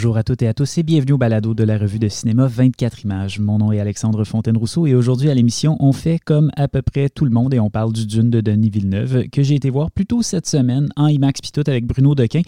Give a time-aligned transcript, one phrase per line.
[0.00, 2.46] Bonjour à toutes et à tous et bienvenue au balado de la revue de cinéma
[2.46, 3.38] 24 images.
[3.38, 7.10] Mon nom est Alexandre Fontaine-Rousseau et aujourd'hui à l'émission, on fait comme à peu près
[7.10, 9.90] tout le monde et on parle du Dune de Denis Villeneuve que j'ai été voir
[9.90, 12.40] plus tôt cette semaine en IMAX Pitot avec Bruno Dequin,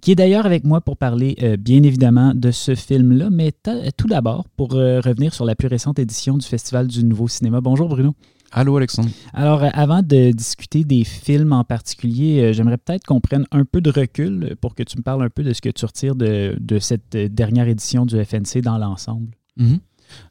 [0.00, 3.52] qui est d'ailleurs avec moi pour parler euh, bien évidemment de ce film-là, mais
[3.96, 7.60] tout d'abord pour euh, revenir sur la plus récente édition du Festival du Nouveau Cinéma.
[7.60, 8.14] Bonjour Bruno.
[8.52, 9.10] Allô Alexandre.
[9.32, 13.64] Alors, euh, avant de discuter des films en particulier, euh, j'aimerais peut-être qu'on prenne un
[13.64, 16.16] peu de recul pour que tu me parles un peu de ce que tu retires
[16.16, 19.28] de, cette euh, dernière édition du FNC dans l'ensemble.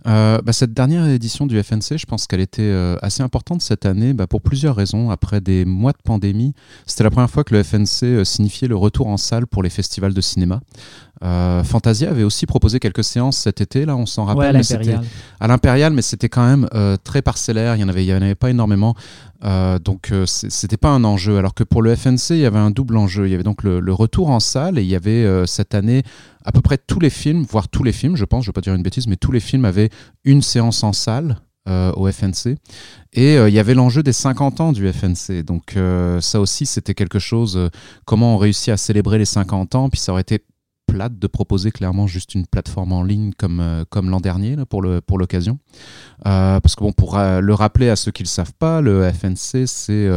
[0.05, 0.41] Mhm.
[0.43, 4.27] Bah, cette dernière édition du FNC, je pense qu'elle était assez importante cette année bah,
[4.27, 5.09] pour plusieurs raisons.
[5.11, 6.53] Après des mois de pandémie,
[6.85, 10.13] c'était la première fois que le FNC signifiait le retour en salle pour les festivals
[10.13, 10.61] de cinéma.
[11.21, 14.55] Euh, Fantasia avait aussi proposé quelques séances cet été, là, on s'en rappelle.
[15.39, 18.35] à l'Impérial, mais c'était quand même euh, très parcellaire, il n'y en, avait, en avait
[18.35, 18.95] pas énormément.
[19.43, 21.37] Euh, donc, c'était pas un enjeu.
[21.37, 23.27] Alors que pour le FNC, il y avait un double enjeu.
[23.27, 26.03] Il y avait donc le, retour en salle et il y avait cette année
[26.45, 28.61] à peu près tous les films, voire tous les films, je pense, je vais pas
[28.61, 29.89] dire une bêtise, mais tous les films avaient
[30.23, 31.37] une séance en salle.
[31.67, 32.57] au FNC.
[33.13, 35.43] Et il y avait l'enjeu des 50 ans du FNC.
[35.43, 35.75] Donc
[36.21, 37.69] ça aussi, c'était quelque chose,
[38.05, 40.43] comment on réussit à célébrer les 50 ans, puis ça aurait été
[40.93, 44.81] de proposer clairement juste une plateforme en ligne comme, euh, comme l'an dernier là, pour
[44.81, 45.59] l'occasion.
[46.21, 48.53] Pour euh, parce que bon, pour euh, le rappeler à ceux qui ne le savent
[48.53, 50.09] pas, le FNC, c'est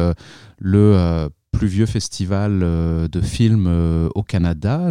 [0.59, 4.89] le plus vieux festival euh, de films euh, au Canada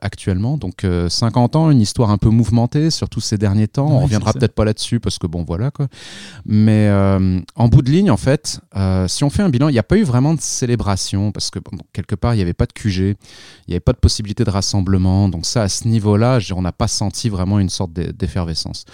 [0.00, 0.56] actuellement.
[0.56, 3.88] Donc 50 euh, ans, une histoire un peu mouvementée, surtout ces derniers temps.
[3.88, 5.88] On reviendra peut-être pas là-dessus parce que bon voilà quoi.
[6.44, 6.88] Mais
[7.56, 8.60] en bout de ligne, en fait,
[9.08, 11.58] si on fait un bilan, il n'y a pas eu vraiment de célébration parce que
[11.92, 13.14] quelque part il n'y avait pas de QG, il
[13.68, 15.28] n'y avait pas de possibilité de rassemblement.
[15.28, 18.84] Donc ça, à ce niveau-là, on n'a pas senti vraiment une sorte d'effervescence.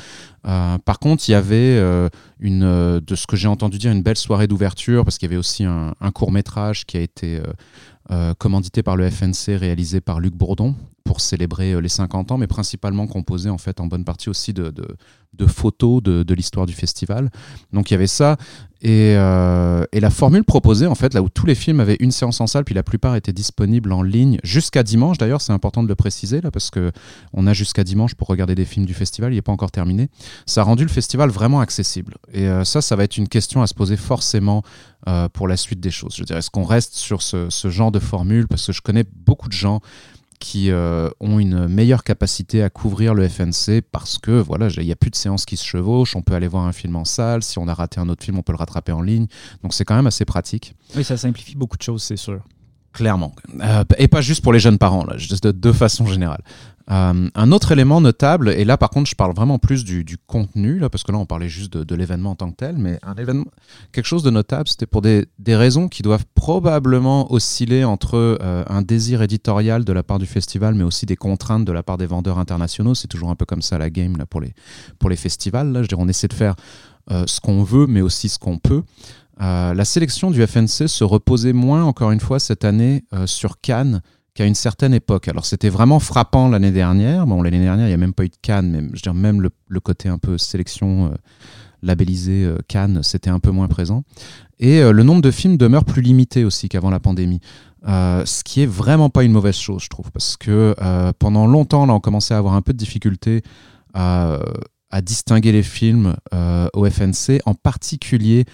[0.47, 2.09] Euh, par contre, il y avait euh,
[2.43, 5.39] euh, de ce que j'ai entendu dire, une belle soirée d'ouverture, parce qu'il y avait
[5.39, 7.41] aussi un, court métrage qui a été
[8.39, 13.07] commandité par le FNC, réalisé par Luc Bourdon pour célébrer les 50 ans, mais principalement
[13.07, 14.73] composé en fait en bonne partie aussi de
[15.47, 17.31] photos de, de l'histoire du festival.
[17.73, 18.37] Donc il y avait ça.
[18.85, 22.11] Et, euh, et, la formule proposée, en fait, là où tous les films avaient une
[22.11, 25.19] séance en salle, puis la plupart étaient disponibles en ligne jusqu'à dimanche.
[25.19, 28.65] D'ailleurs, c'est important de le préciser, là, parce qu'on a jusqu'à dimanche pour regarder des
[28.65, 30.09] films du festival, il n'est pas encore terminé.
[30.47, 32.17] Ça a rendu le festival vraiment accessible.
[32.33, 34.65] Et euh, ça, ça va être une question à se poser forcément
[35.07, 36.17] euh, pour la suite des choses.
[36.17, 38.49] Je dirais, est-ce qu'on reste sur ce, ce genre de formule?
[38.49, 39.81] Parce que je connais beaucoup de gens
[40.43, 44.91] qui euh, ont une meilleure capacité à couvrir le FNC parce que voilà, il n'y
[44.91, 47.45] a plus de séances qui se chevauchent, on peut aller voir un film en salle,
[47.45, 49.29] si on a raté un autre film, on peut le rattraper en ligne.
[49.63, 50.75] Donc c'est quand même assez pratique.
[50.97, 52.43] Oui, ça simplifie beaucoup de choses, c'est sûr.
[52.93, 53.33] Clairement.
[53.63, 56.43] Euh, et pas juste pour les jeunes parents, là, juste de, de façon générale.
[56.91, 60.81] Euh, un autre élément notable, et là par contre je parle vraiment plus du, contenu,
[60.91, 63.47] parce que là on parlait juste de, l'événement en tant que tel, mais un événement,
[63.93, 68.83] quelque chose de notable, c'était pour des, raisons qui doivent probablement osciller entre euh, un
[68.83, 72.07] désir éditorial de la part du festival, mais aussi des contraintes de la part des
[72.07, 72.95] vendeurs internationaux.
[72.95, 74.55] C'est toujours un peu comme ça la game là, pour, les,
[74.99, 75.71] pour les festivals.
[75.71, 75.83] Là.
[75.83, 76.57] Je dirais, on essaie de faire
[77.11, 78.83] euh, ce qu'on veut, mais aussi ce qu'on peut.
[79.39, 84.01] la sélection du FNC se reposait moins, encore une fois, cette année sur Cannes
[84.35, 85.29] qu'à une certaine époque.
[85.29, 87.27] Alors c'était vraiment frappant l'année dernière.
[87.27, 89.43] Bon, l'année dernière, il n'y a même pas eu de Cannes, mais je veux même
[89.43, 91.17] le, côté un peu sélection euh,
[91.83, 94.05] labellisé euh, Cannes, c'était un peu moins présent.
[94.59, 97.41] Et euh, le nombre de films demeure plus limité aussi qu'avant la pandémie.
[97.85, 100.75] ce qui est vraiment pas une mauvaise chose, je trouve, parce que
[101.19, 103.43] pendant longtemps, là, on commençait à avoir un peu de difficulté
[103.93, 104.39] à,
[104.91, 106.15] à distinguer les films
[106.75, 108.45] au FNC, en particulier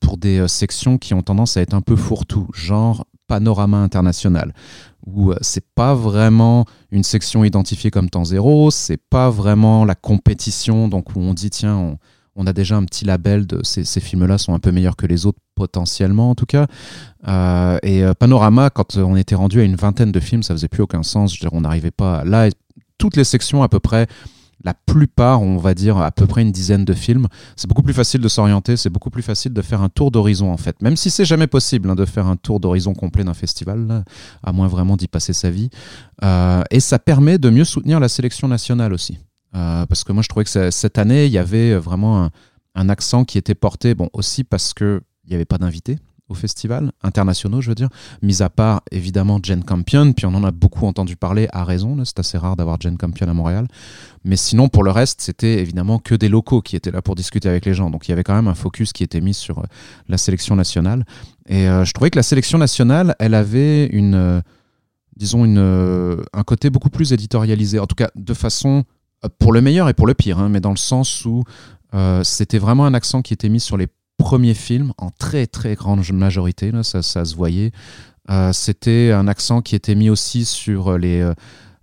[0.00, 4.52] pour des sections qui ont tendance à être un peu fourre-tout, genre panorama international
[5.06, 9.94] où euh, c'est pas vraiment une section identifiée comme temps zéro, c'est pas vraiment la
[9.94, 11.96] compétition, donc où on dit tiens,
[12.36, 15.26] on, a déjà un petit label de ces, films-là sont un peu meilleurs que les
[15.26, 16.66] autres potentiellement en tout cas.
[17.26, 20.68] Euh, et euh, Panorama, quand on était rendu à une vingtaine de films, ça faisait
[20.68, 21.36] plus aucun sens.
[21.36, 22.48] Je on n'arrivait pas là.
[22.96, 24.06] Toutes les sections à peu près
[24.64, 27.26] la plupart, on va dire à peu près une dizaine de films.
[27.56, 30.52] C'est beaucoup plus facile de s'orienter, c'est beaucoup plus facile de faire un tour d'horizon
[30.52, 30.80] en fait.
[30.82, 34.04] Même si c'est jamais possible hein, de faire un tour d'horizon complet d'un festival,
[34.42, 35.70] à moins vraiment d'y passer sa vie.
[36.24, 39.18] Euh, et ça permet de mieux soutenir la sélection nationale aussi.
[39.54, 42.30] Euh, parce que moi je trouvais que cette année, il y avait vraiment un,
[42.74, 46.92] un accent qui était porté, bon aussi parce qu'il n'y avait pas d'invités au festival,
[47.02, 47.88] internationaux, je veux dire,
[48.22, 51.96] mis à part évidemment Jane Campion, puis on en a beaucoup entendu parler à raison,
[52.04, 53.66] c'est assez rare d'avoir Jane Campion à Montréal.
[54.24, 57.48] Mais sinon, pour le reste, c'était évidemment que des locaux qui étaient là pour discuter
[57.48, 57.90] avec les gens.
[57.90, 59.64] Donc il y avait quand même un focus qui était mis sur euh,
[60.08, 61.04] la sélection nationale.
[61.46, 64.40] Et euh, je trouvais que la sélection nationale, elle avait une, euh,
[65.16, 65.58] disons, une,
[66.32, 68.84] un côté beaucoup plus éditorialisé, en tout cas de façon,
[69.38, 71.44] pour le meilleur et pour le pire, hein, mais dans le sens où
[72.22, 76.06] c'était vraiment un accent qui était mis sur les premier film en très très grande
[76.12, 77.72] majorité, ça, ça se voyait.
[78.30, 81.32] Euh, c'était un accent qui était mis aussi sur les, euh,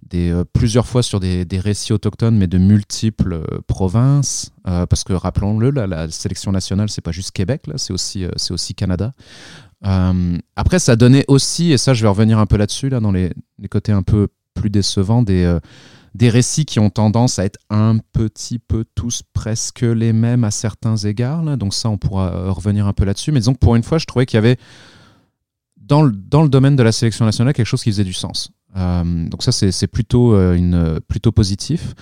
[0.04, 4.52] des, plusieurs fois sur des, des, récits autochtones, mais de multiples provinces.
[4.64, 9.14] parce que rappelons-le, la sélection nationale, c'est pas juste Québec, c'est aussi, c'est aussi Canada.
[9.82, 13.32] après, ça donnait aussi, et ça, je vais revenir un peu là-dessus, là, dans les,
[13.58, 15.58] les, côtés un peu plus décevants des
[16.16, 20.52] des récits qui ont tendance à être un petit peu tous presque les mêmes à
[20.52, 21.44] certains égards.
[21.58, 23.34] Donc ça, on pourra euh, revenir un peu là-dessus.
[23.34, 24.56] Mais disons que pour une fois, je trouvais qu'il y avait
[25.76, 28.50] dans le, dans le domaine de la sélection nationale quelque chose qui faisait du sens.
[28.78, 31.94] Euh, donc ça, c'est plutôt, euh, une, plutôt positif.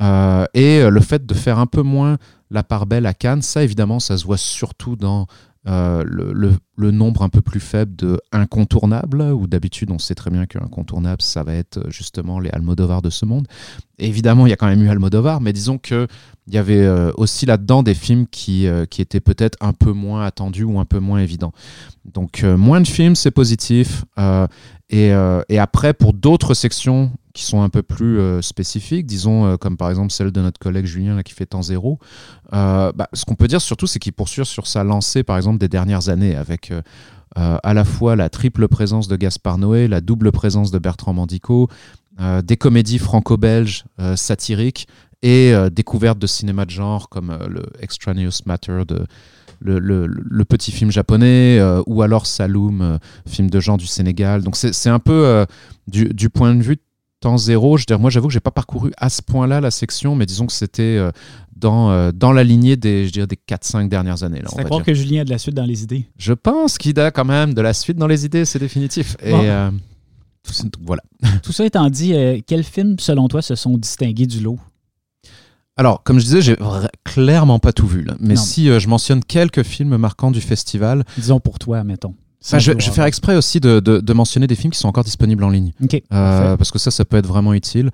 [0.00, 2.18] et le fait de faire un peu moins
[2.50, 5.28] la part belle à Cannes, ça évidemment, ça se voit surtout dans
[5.66, 10.46] euh, le, nombre un peu plus faible de incontournables, où d'habitude on sait très bien
[10.46, 13.46] qu'incontournable, ça va être euh, justement les Almodovar de ce monde.
[13.98, 16.08] évidemment, il y a quand même eu Almodovar, mais disons qu'il
[16.48, 20.64] y avait euh, aussi là-dedans des films qui, qui étaient peut-être un peu moins attendus
[20.64, 21.52] ou un peu moins évidents.
[22.06, 24.04] Donc moins de films, c'est positif.
[24.90, 25.12] Et,
[25.48, 29.76] et, après, pour d'autres sections qui sont un peu plus euh, spécifiques, disons euh, comme
[29.76, 31.98] par exemple celle de notre collègue Julien qui fait temps zéro.
[32.52, 35.58] Euh, bah, ce qu'on peut dire surtout, c'est qu'il poursuit sur sa lancée par exemple
[35.58, 36.72] des dernières années avec
[37.36, 41.68] à la fois la triple présence de Gaspard Noé, la double présence de Bertrand Mandico,
[42.42, 43.84] des comédies franco-belges
[44.16, 44.88] satiriques
[45.22, 49.06] et découvertes de cinéma de genre comme le Extraneous Matter de
[49.60, 54.42] le, le, petit film japonais, ou alors Saloum, film de genre du Sénégal.
[54.42, 55.46] Donc c'est un peu
[55.86, 56.78] du, du, point de vue
[57.20, 57.76] temps zéro.
[57.76, 60.46] Je dire, moi, j'avoue que j'ai pas parcouru à ce point-là la section, mais disons
[60.46, 61.10] que c'était euh,
[61.54, 64.42] dans, euh, dans la lignée des, je dirais, des 4-5 dernières années.
[64.56, 66.06] C'est croire que Julien a de la suite dans les idées.
[66.16, 69.16] Je pense qu'il a quand même de la suite dans les idées, c'est définitif.
[69.22, 69.70] Et euh,
[70.80, 71.02] voilà.
[71.42, 72.14] Tout ça étant dit,
[72.46, 74.58] quels films, selon toi, se sont distingués du lot?
[75.76, 76.56] Alors, comme je disais, j'ai
[77.04, 78.02] clairement pas tout vu.
[78.02, 78.14] Là.
[78.20, 81.04] Mais si je mentionne quelques films marquants du festival.
[81.16, 82.14] Disons pour toi, mettons.
[82.52, 85.44] je, je, vais faire exprès aussi de, de, mentionner des films qui sont encore disponibles
[85.44, 85.72] en ligne.
[86.12, 87.90] euh, parce que ça, ça peut être vraiment utile.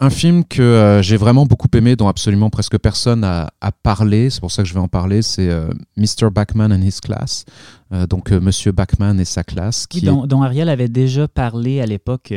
[0.00, 4.30] Un film que euh, j'ai vraiment beaucoup aimé, dont absolument presque personne a, a parlé,
[4.30, 6.30] c'est pour ça que je vais en parler, c'est euh, Mr.
[6.32, 7.44] Bachman and His Class,
[7.92, 9.88] euh, donc Monsieur Bachman et sa classe.
[9.88, 12.32] Qui dont, Ariel avait déjà parlé à l'époque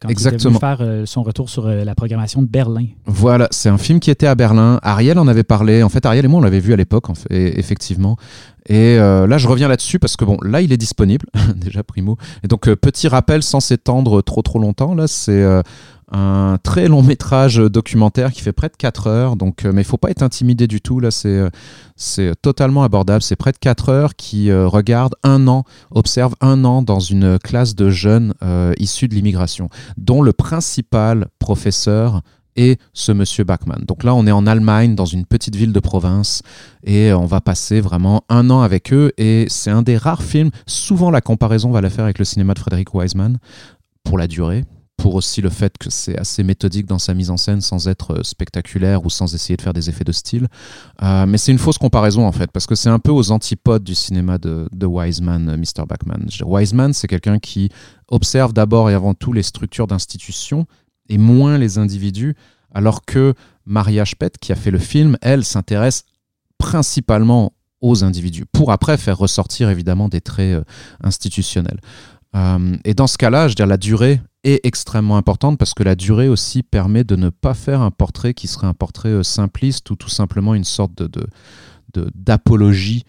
[0.00, 0.50] quand Exactement.
[0.54, 2.86] il était venu faire son retour sur la programmation de Berlin.
[3.04, 4.80] Voilà, c'est un film qui était à Berlin.
[4.82, 5.84] Ariel en avait parlé.
[5.84, 8.16] En fait, Ariel et moi, on l'avait vu à l'époque, en fait, effectivement.
[8.68, 12.16] Et là, je reviens là-dessus parce que bon, là, il est disponible, déjà primo.
[12.42, 15.44] Et donc, petit rappel sans s'étendre trop trop longtemps, là, c'est
[16.12, 19.36] un très long métrage documentaire qui fait près de 4 heures.
[19.36, 21.00] Donc, euh, mais il faut pas être intimidé du tout.
[21.00, 21.50] Là, c'est euh,
[21.96, 23.22] c'est totalement abordable.
[23.22, 27.38] C'est près de 4 heures qui euh, regarde un an, observe un an dans une
[27.38, 28.34] classe de jeunes
[28.78, 32.22] issus de l'immigration, dont le principal professeur
[32.56, 33.84] est ce monsieur Bachmann.
[33.86, 36.42] Donc là, on est en Allemagne, dans une petite ville de province,
[36.84, 39.12] et on va passer vraiment un an avec eux.
[39.18, 40.50] Et c'est un des rares films.
[40.66, 43.38] Souvent, la comparaison va la faire avec le cinéma de Frédéric Wiseman
[44.04, 44.64] pour la durée
[45.06, 48.10] pour aussi le fait que c'est assez méthodique dans sa mise en scène sans être
[48.10, 50.48] euh, spectaculaire ou sans essayer de faire des effets de style.
[51.00, 53.84] Euh, mais c'est une fausse comparaison en fait, parce que c'est un peu aux antipodes
[53.84, 55.86] du cinéma de, de Wiseman, euh, Mr.
[55.88, 56.26] Bachman.
[56.44, 57.68] Wiseman, c'est quelqu'un qui
[58.08, 60.66] observe d'abord et avant tout les structures d'institutions
[61.08, 62.34] et moins les individus,
[62.74, 66.02] alors que Maria Spett, qui a fait le film, elle s'intéresse
[66.58, 70.66] principalement aux individus, pour après faire ressortir évidemment des traits
[71.00, 71.78] institutionnels.
[72.84, 75.94] et dans ce cas-là, je veux dire, la durée est extrêmement importante parce que la
[75.94, 79.90] durée aussi permet de ne pas faire un portrait qui serait un portrait euh, simpliste
[79.90, 81.26] ou tout simplement une sorte de,
[82.14, 83.04] d'apologie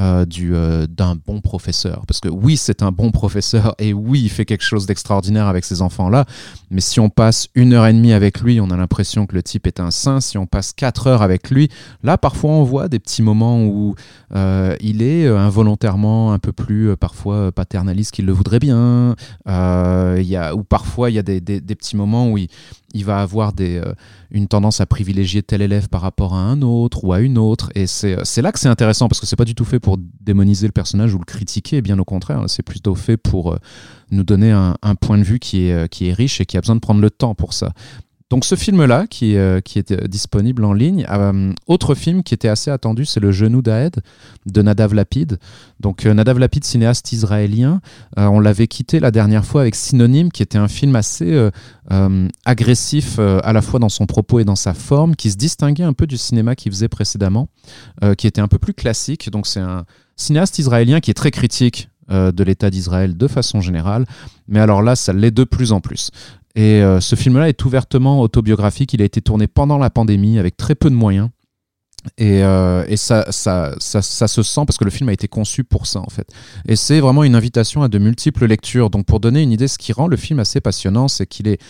[0.00, 2.04] euh, du, euh, d'un bon professeur.
[2.06, 5.66] Parce que oui, c'est un bon professeur et oui, il fait quelque chose d'extraordinaire avec
[5.66, 6.24] ces enfants-là.
[6.70, 9.42] Mais si on passe une heure et demie avec lui, on a l'impression que le
[9.42, 10.22] type est un saint.
[10.22, 11.68] Si on passe quatre heures avec lui,
[12.02, 13.94] là, parfois, on voit des petits moments où
[14.34, 19.14] euh, il est involontairement un peu plus, parfois, paternaliste qu'il le voudrait bien.
[19.46, 22.48] Y a, ou parfois, il y a des, des, des petits moments où il,
[22.94, 23.94] il va avoir des, euh,
[24.30, 27.70] une tendance à privilégier tel élève par rapport à un autre ou à une autre.
[27.74, 29.98] Et c'est euh, là que c'est intéressant parce que c'est pas du tout fait pour
[30.20, 33.58] démoniser le personnage ou le critiquer, bien au contraire, c'est plutôt fait pour euh,
[34.10, 36.60] nous donner un, un, point de vue qui est, qui est riche et qui a
[36.60, 37.72] besoin de prendre le temps pour ça.
[38.32, 42.48] Donc ce film-là, qui, euh, qui est disponible en ligne, euh, autre film qui était
[42.48, 43.96] assez attendu, c'est Le Genou d'Aed
[44.46, 45.38] de Nadav Lapid.
[45.80, 47.82] Donc euh, Nadav Lapid, cinéaste israélien,
[48.16, 51.50] on l'avait quitté la dernière fois avec Synonyme, qui était un film assez
[52.46, 55.92] agressif à la fois dans son propos et dans sa forme, qui se distinguait un
[55.92, 57.48] peu du cinéma qu'il faisait précédemment,
[58.16, 59.30] qui était un peu plus classique.
[59.30, 59.84] Donc c'est un
[60.16, 64.06] cinéaste israélien qui est très critique de l'État d'Israël de façon générale,
[64.48, 66.10] mais alors là, ça l'est de plus en plus.
[66.54, 68.92] Et euh, ce film-là est ouvertement autobiographique.
[68.92, 71.30] Il a été tourné pendant la pandémie avec très peu de moyens.
[72.18, 75.86] Et, euh, ça, ça, ça, se sent parce que le film a été conçu pour
[75.86, 76.28] ça en fait.
[76.66, 78.90] Et c'est vraiment une invitation à de multiples lectures.
[78.90, 81.60] Donc pour donner une idée, ce qui rend le film assez passionnant, c'est qu'il est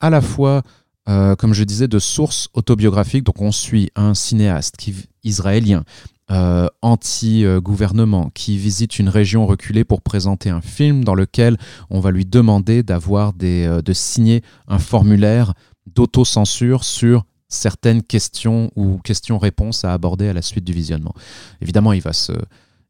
[0.00, 0.62] à la fois,
[1.08, 3.24] euh, comme je disais, de sources autobiographiques.
[3.24, 5.84] Donc on suit un cinéaste qui, israélien,
[6.30, 11.56] euh, anti-gouvernement, qui visite une région reculée pour présenter un film dans lequel
[11.90, 15.54] on va lui demander d'avoir euh, de signer un formulaire
[15.86, 21.14] d'autocensure sur certaines questions ou questions-réponses à aborder à la suite du visionnement.
[21.60, 22.32] Évidemment, il va se,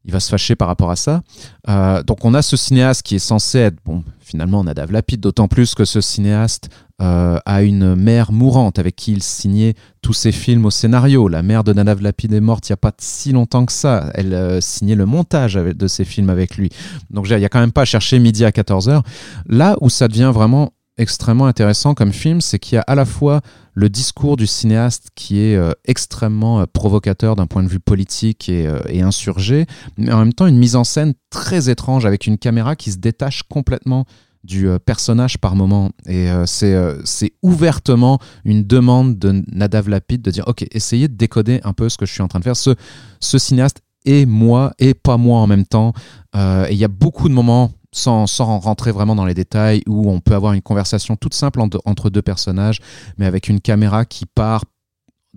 [0.05, 1.21] il va se fâcher par rapport à ça.
[1.69, 5.47] Euh, donc on a ce cinéaste qui est censé être, bon, finalement Nadav Lapid, d'autant
[5.47, 6.69] plus que ce cinéaste
[7.01, 11.27] euh, a une mère mourante avec qui il signait tous ses films au scénario.
[11.27, 14.11] La mère de Nadav Lapid est morte il n'y a pas si longtemps que ça.
[14.15, 16.69] Elle euh, signait le montage de ses films avec lui.
[17.09, 19.03] Donc il n'y a quand même pas à chercher midi à 14h.
[19.47, 23.05] Là où ça devient vraiment extrêmement intéressant comme film, c'est qu'il y a à la
[23.05, 23.41] fois
[23.73, 28.49] le discours du cinéaste qui est euh, extrêmement euh, provocateur d'un point de vue politique
[28.49, 29.65] et, euh, et, insurgé,
[29.97, 32.97] mais en même temps une mise en scène très étrange avec une caméra qui se
[32.97, 34.05] détache complètement
[34.43, 35.91] du personnage par moment.
[36.07, 41.73] Et c'est ouvertement une demande de Nadav Lapid de dire, ok, essayez de décoder un
[41.73, 42.55] peu ce que je suis en train de faire.
[42.55, 42.71] Ce,
[43.19, 45.93] ce cinéaste est moi et pas moi en même temps.
[46.35, 50.19] et il y a beaucoup de moments sans, rentrer vraiment dans les détails, où on
[50.19, 52.79] peut avoir une conversation toute simple entre, deux personnages,
[53.17, 54.63] mais avec une caméra qui part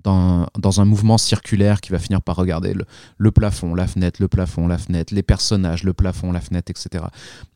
[0.02, 2.74] dans, un mouvement circulaire qui va finir par regarder
[3.18, 7.04] le, plafond, la fenêtre, le plafond, la fenêtre, les personnages, le plafond, la fenêtre, etc.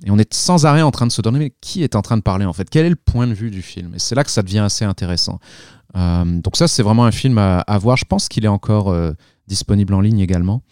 [0.04, 2.16] Et on est sans arrêt en train de se demander mais qui est en train
[2.16, 2.70] de parler en fait?
[2.70, 3.94] Quel est le point de vue du film?
[3.94, 5.40] Et c'est là que ça devient assez intéressant.
[5.96, 7.96] Euh, donc ça, c'est vraiment un film à, voir.
[7.96, 9.12] Je pense qu'il est encore euh,
[9.46, 10.62] disponible en ligne également.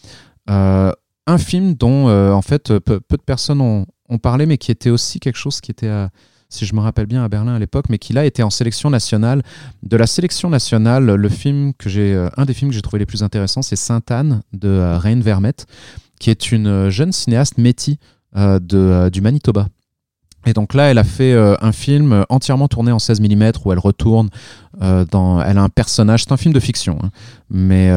[0.50, 0.92] Euh,
[1.26, 5.21] un film dont en fait peu de personnes ont, on parlait, mais qui était aussi
[5.21, 6.09] quelque chose qui était,
[6.49, 8.91] si je me rappelle bien, à Berlin à l'époque, mais qui là était en sélection
[8.91, 9.43] nationale.
[9.83, 12.99] De la sélection nationale, le film que j'ai, euh, un des films que j'ai trouvé
[12.99, 15.67] les plus intéressants, c'est Sainte-Anne de euh, Reine Vermette,
[16.21, 17.97] qui est une euh, jeune cinéaste métis
[18.35, 19.69] de, du Manitoba.
[20.45, 23.79] Et donc là, elle a fait un film entièrement tourné en 16 mm où elle
[23.79, 24.29] retourne
[24.79, 25.41] dans.
[25.41, 27.11] Elle a un personnage, c'est un film de fiction, hein,
[27.49, 27.91] mais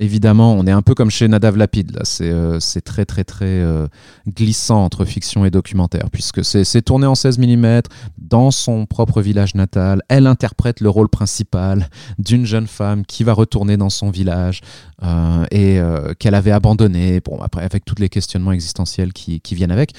[0.00, 1.92] évidemment, on est un peu comme chez Nadav Lapid.
[1.92, 3.86] Là, c'est euh, très très très euh,
[4.26, 7.82] glissant entre fiction et documentaire, puisque c'est tourné en 16 mm
[8.18, 10.02] dans son propre village natal.
[10.08, 11.88] Elle interprète le rôle principal
[12.18, 14.62] d'une jeune femme qui va retourner dans son village
[15.02, 15.80] euh, et
[16.18, 17.20] qu'elle avait abandonné.
[17.20, 19.92] Bon, après avec tous les questionnements existentiels qui, qui viennent avec.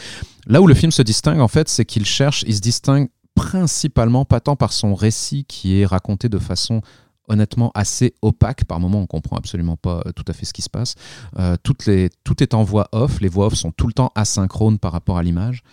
[0.47, 4.25] Là où le film se distingue en fait, c'est qu'il cherche, il se distingue principalement
[4.25, 6.81] pas tant par son récit qui est raconté de façon
[7.27, 8.65] honnêtement assez opaque.
[8.65, 10.95] Par moments, on comprend absolument pas euh, tout à fait ce qui se passe.
[11.39, 13.21] Euh, toutes les, tout est en voix off.
[13.21, 15.63] Les voix off sont tout le temps asynchrones par rapport à l'image.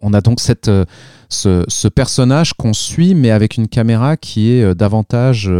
[0.00, 0.84] On a donc cette, euh,
[1.28, 5.50] ce, personnage qu'on suit, mais avec une caméra qui est davantage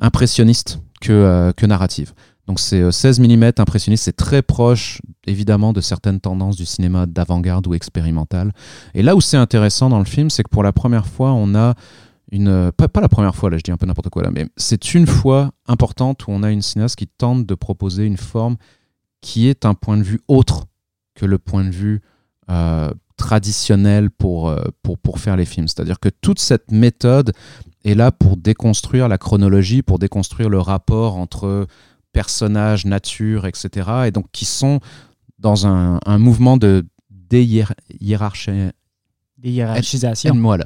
[0.00, 2.14] impressionniste que, que narrative.
[2.46, 7.66] Donc c'est 16 mm impressionniste, c'est très proche évidemment de certaines tendances du cinéma d'avant-garde
[7.66, 8.52] ou expérimental.
[8.94, 11.54] Et là où c'est intéressant dans le film, c'est que pour la première fois, on
[11.54, 11.74] a
[12.32, 14.94] une, pas, la première fois, là je dis un peu n'importe quoi là, mais c'est
[14.94, 18.56] une fois importante où on a une cinéaste qui tente de proposer une forme
[19.20, 20.64] qui est un point de vue autre
[21.14, 22.00] que le point de vue
[22.50, 25.68] euh, traditionnel pour, euh, pour, pour faire les films.
[25.68, 27.32] C'est-à-dire que toute cette méthode
[27.84, 31.66] est là pour déconstruire la chronologie, pour déconstruire le rapport entre
[32.12, 34.06] personnages, nature, etc.
[34.06, 34.80] Et donc qui sont
[35.38, 38.74] dans un, un mouvement de déhiérarchisation.
[40.34, 40.64] Voilà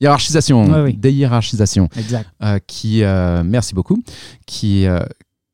[0.00, 2.28] hiérarchisation, déhiérarchisation, exact.
[2.42, 4.02] Euh, qui, euh, merci beaucoup,
[4.46, 5.00] qui, euh,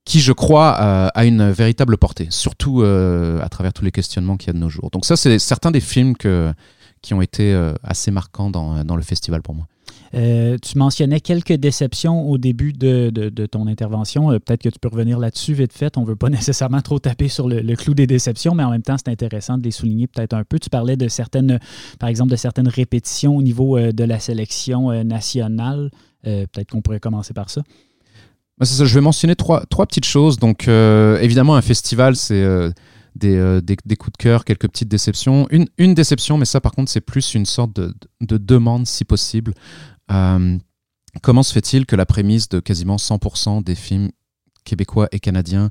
[0.04, 4.50] qui je crois a une véritable portée, surtout à travers tous les questionnements qu'il y
[4.50, 4.90] a de nos jours.
[4.90, 6.52] Donc ça, c'est certains des films que,
[7.02, 9.66] qui ont été assez marquants dans, dans le festival pour moi.
[10.14, 14.30] Euh, tu mentionnais quelques déceptions au début de, ton intervention.
[14.30, 15.96] Euh, peut-être que tu peux revenir là-dessus vite fait.
[15.96, 18.82] On ne veut pas nécessairement trop taper sur le, clou des déceptions, mais en même
[18.82, 20.58] temps, c'est intéressant de les souligner peut-être un peu.
[20.58, 21.58] Tu parlais de certaines,
[21.98, 25.90] par exemple, de certaines répétitions au niveau euh, de la sélection nationale.
[26.22, 27.62] peut-être qu'on pourrait commencer par ça.
[28.58, 28.84] Bah, ça.
[28.84, 30.38] Je vais mentionner trois, trois petites choses.
[30.38, 32.44] Donc, évidemment, un festival, c'est
[33.16, 35.46] des, des, coups de cœur, quelques petites déceptions.
[35.50, 39.04] Une, une déception, mais ça, par contre, c'est plus une sorte de, de demande, si
[39.04, 39.54] possible.
[40.10, 40.58] Euh,
[41.22, 44.10] comment se fait-il que la prémisse de quasiment 100% des films
[44.64, 45.70] québécois et canadiens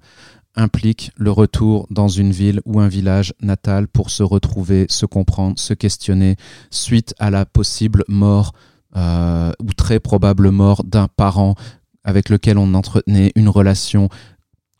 [0.55, 5.57] implique le retour dans une ville ou un village natal pour se retrouver, se comprendre,
[5.57, 6.35] se questionner
[6.71, 8.53] suite à la possible mort
[8.97, 11.55] euh, ou très probable mort d'un parent
[12.03, 14.09] avec lequel on entretenait une relation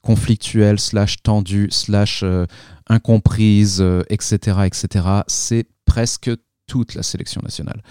[0.01, 2.46] conflictuelle, slash tendue, slash euh,
[2.89, 5.05] incomprise, etc., etc.
[5.27, 6.31] C'est presque
[6.67, 7.81] toute la sélection nationale.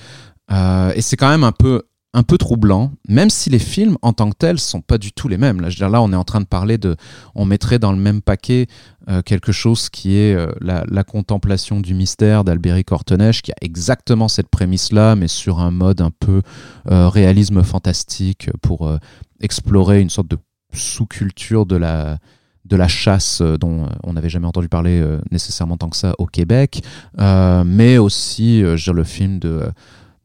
[0.52, 4.12] Euh, et c'est quand même un peu un peu troublant, même si les films en
[4.12, 5.60] tant que tels sont pas du tout les mêmes.
[5.60, 6.96] Là, je veux là on est en train de parler de,
[7.36, 8.66] on mettrait dans le même paquet
[9.08, 14.26] euh, quelque chose qui est euh, la, contemplation du mystère d'Albéric Cortenèche, qui a exactement
[14.26, 16.42] cette prémisse-là, mais sur un mode un peu
[16.86, 18.92] réalisme fantastique pour
[19.40, 20.38] explorer une sorte de
[20.72, 22.18] sous-culture de la
[22.66, 26.82] de la chasse dont on n'avait jamais entendu parler nécessairement tant que ça au Québec,
[27.18, 29.72] mais aussi je veux dire, le film de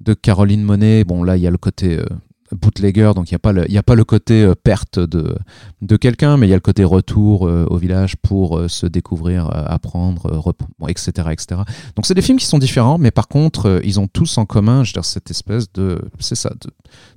[0.01, 1.03] de Caroline Monet.
[1.03, 2.05] Bon, là, il y a le côté euh,
[2.51, 5.35] bootlegger, donc il n'y a, pas le, a pas le côté euh, perte de,
[5.81, 9.49] de quelqu'un, mais il y a le côté retour euh, au village pour se découvrir,
[9.51, 10.53] apprendre,
[10.87, 11.61] etc., etc.
[11.95, 14.83] Donc c'est des films qui sont différents, mais par contre, ils ont tous en commun,
[15.01, 16.71] cette espèce de, c'est ça, de,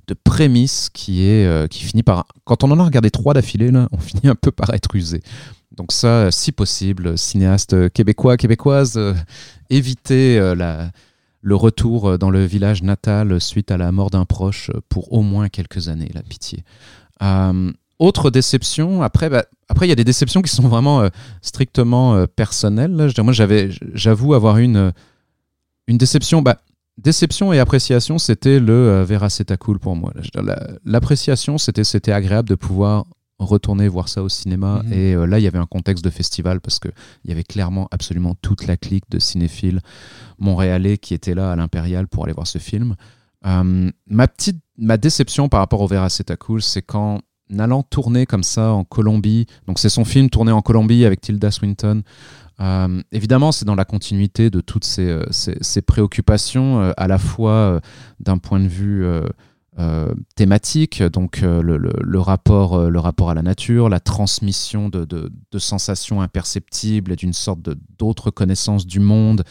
[0.07, 3.87] de, prémisse qui est, qui finit par, quand on en a regardé trois d'affilée, là,
[3.91, 5.21] on finit un peu par être usé.
[5.75, 8.99] Donc ça, si possible, cinéaste québécois, québécoise,
[9.69, 10.91] évitez la
[11.41, 15.21] le retour euh, dans le village natal suite à la mort d'un proche pour au
[15.21, 16.63] moins quelques années, la pitié.
[17.21, 21.09] Euh, autre déception, après, bah, après il y a des déceptions qui sont vraiment euh,
[21.41, 23.11] strictement personnelles.
[23.17, 24.93] moi, j'avais, j'avoue avoir une
[25.87, 26.41] une déception.
[26.41, 26.57] Bah,
[26.97, 30.13] déception et appréciation, c'était le Veracetacool pour moi.
[30.85, 33.05] L'appréciation, c'était c'était agréable de pouvoir
[33.39, 34.83] retourner voir ça au cinéma.
[34.85, 34.93] Mhm.
[34.93, 36.91] Et là, il y avait un contexte de festival parce qu'il
[37.25, 39.81] y avait clairement absolument toute la clique de cinéphiles
[40.37, 42.95] montréalais qui était là à l'Impérial pour aller voir ce film.
[43.45, 45.89] Euh, ma petite ma déception par rapport au
[46.39, 47.19] Cool, c'est qu'en
[47.57, 51.51] allant tourner comme ça en Colombie, donc c'est son film tourné en Colombie avec Tilda
[51.51, 52.03] Swinton.
[52.61, 57.81] Euh, évidemment, c'est dans la continuité de toutes ces, euh, ces, préoccupations, à la fois
[58.19, 59.05] d'un point de vue
[60.35, 67.13] thématique, donc le, le, rapport, le rapport à la nature, la transmission de, sensations imperceptibles
[67.13, 67.59] et d'une sorte
[67.97, 69.43] d'autres connaissances du monde,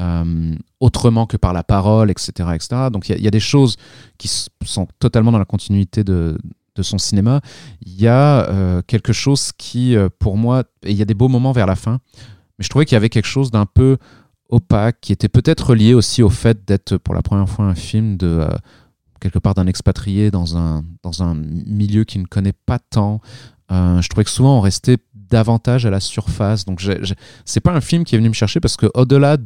[0.00, 2.32] euh, autrement que par la parole, etc.
[2.54, 2.88] etc.
[2.92, 3.76] Donc il y, a des choses
[4.18, 4.28] qui
[4.64, 6.36] sont totalement dans la continuité de,
[6.74, 7.40] de son cinéma.
[7.80, 11.28] Il y a euh, quelque chose qui, euh, pour moi, il y a des beaux
[11.28, 12.00] moments vers la fin,
[12.58, 13.98] mais je trouvais qu'il y avait quelque chose d'un peu
[14.48, 18.16] opaque, qui était peut-être lié aussi au fait d'être pour la première fois un film
[18.16, 18.48] de
[19.24, 23.22] quelque part d'un expatrié dans un, dans un milieu qui ne connaît pas tant.
[23.70, 26.66] je trouvais que souvent on restait davantage à la surface.
[26.66, 26.86] Donc,
[27.46, 29.38] c'est pas un film qui est venu me chercher parce que au-delà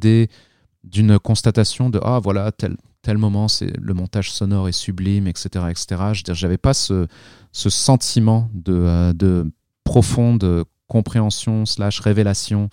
[0.82, 5.84] d'une constatation de ah voilà tel tel moment le montage sonore est sublime etc etc
[6.12, 7.06] je j'avais pas ce,
[7.52, 9.50] ce sentiment de, euh, de
[9.84, 12.68] profonde compréhension slash révélation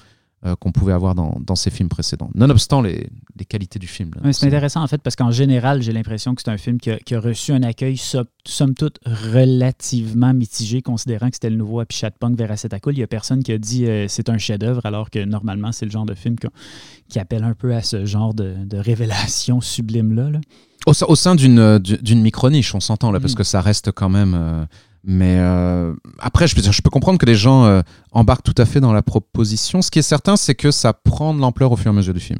[0.46, 4.12] euh, qu'on pouvait avoir dans, dans, ces films précédents, nonobstant les, les qualités du film.
[4.32, 6.98] c'est intéressant en fait parce qu'en général, j'ai l'impression que c'est un film qui a,
[7.00, 11.96] qui a, reçu un accueil somme toute relativement mitigé, considérant que c'était le nouveau Happy
[11.98, 12.94] Chat Punk vers Cool.
[12.94, 15.86] Il n'y a personne qui a dit euh, c'est un chef-d'œuvre, alors que normalement, c'est
[15.86, 16.36] le genre de film
[17.10, 20.40] qui appelle un peu à ce genre de, de révélation sublime-là.
[20.86, 23.38] Au, au, sein d'une, d'une micro-niche, on s'entend là, parce mm.
[23.38, 24.34] que ça reste quand même.
[24.36, 24.66] Euh,
[25.08, 28.92] mais euh, après, je peux, comprendre que les gens euh, embarquent tout à fait dans
[28.92, 29.84] la proposition.
[29.84, 32.16] Ce qui est certain, c'est que ça prend de l'ampleur au fur et à mesure
[32.16, 32.40] du film.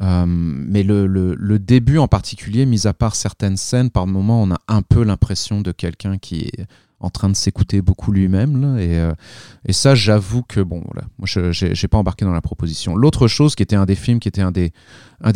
[0.00, 4.58] Euh, mais le, début en particulier, mis à part certaines scènes, par moments, on a
[4.68, 6.66] un peu l'impression de quelqu'un qui est
[7.00, 8.78] en train de s'écouter beaucoup lui-même.
[8.78, 12.96] Et, ça, j'avoue que, bon, voilà, moi, je n'ai pas embarqué dans la proposition.
[12.96, 14.72] L'autre chose qui était un des films, qui était un des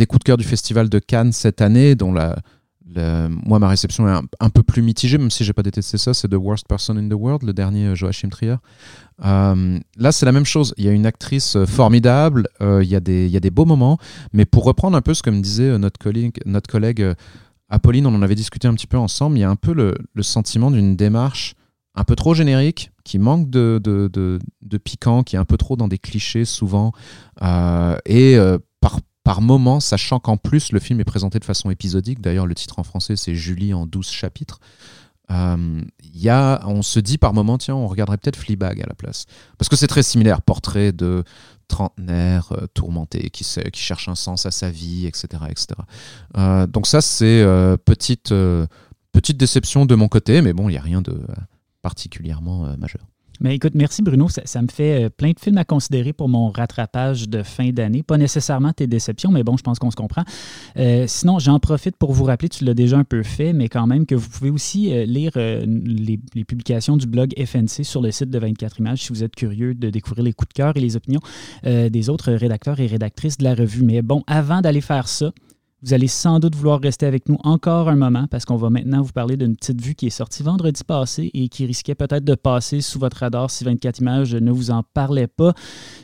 [0.06, 2.38] coups de cœur du Festival de Cannes cette année, dont la,
[2.86, 6.14] moi, ma réception est un, peu plus mitigée, même si j'ai pas détesté ça.
[6.14, 8.56] C'est The Worst Person in the World, le dernier euh, Joachim Trier.
[9.24, 10.74] Euh, là, c'est la même chose.
[10.76, 13.50] Il y a une actrice euh, formidable, il, y a des, il y a des
[13.50, 13.98] beaux moments,
[14.32, 17.14] mais pour reprendre un peu ce que me disait notre collègue, notre collègue
[17.68, 20.22] Apolline, on en avait discuté un petit peu ensemble, il y a un peu le,
[20.22, 21.54] sentiment d'une démarche
[21.94, 25.76] un peu trop générique, qui manque de, de, de, piquant, qui est un peu trop
[25.76, 26.92] dans des clichés souvent,
[28.06, 28.38] et
[28.80, 32.20] par par moment, sachant qu'en plus le film est présenté de façon épisodique.
[32.20, 34.60] D'ailleurs, le titre en français, c'est Julie en 12 chapitres.
[35.30, 35.80] Euh,
[36.12, 39.26] y a, on se dit par moment, tiens, on regarderait peut-être Fleabag à la place.
[39.58, 41.24] Parce que c'est très similaire, portrait de
[41.72, 45.44] trentenaire euh, tourmenté qui, cherche un sens à sa vie, etc.
[45.48, 45.66] etc.
[46.36, 48.34] Euh, donc ça, c'est euh, petite,
[49.12, 51.18] petite déception de mon côté, mais bon, il n'y a rien de
[51.80, 53.02] particulièrement majeur.
[53.42, 54.28] Mais écoute, merci Bruno.
[54.28, 58.04] Ça, me fait euh, plein de films à considérer pour mon rattrapage de fin d'année.
[58.04, 60.22] Pas nécessairement tes déceptions, mais bon, je pense qu'on se comprend.
[60.76, 63.88] Euh, sinon, j'en profite pour vous rappeler, tu l'as déjà un peu fait, mais quand
[63.88, 68.30] même que vous pouvez aussi euh, lire les, publications du blog FNC sur le site
[68.30, 70.96] de 24 images si vous êtes curieux de découvrir les coups de cœur et les
[70.96, 71.20] opinions
[71.64, 73.82] des autres rédacteurs et rédactrices de la revue.
[73.82, 75.32] Mais bon, avant d'aller faire ça,
[75.84, 79.02] Vous allez sans doute vouloir rester avec nous encore un moment parce qu'on va maintenant
[79.02, 82.36] vous parler d'une petite vue qui est sortie vendredi passé et qui risquait peut-être de
[82.36, 85.54] passer sous votre radar si 24 images ne vous en parlait pas.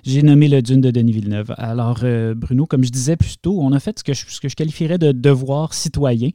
[0.03, 1.55] J'ai nommé le Dune de Denis Villeneuve.
[1.59, 4.49] Alors, euh, Bruno, comme je disais plus tôt, on a fait ce que je, que
[4.49, 6.31] je qualifierais de devoir citoyen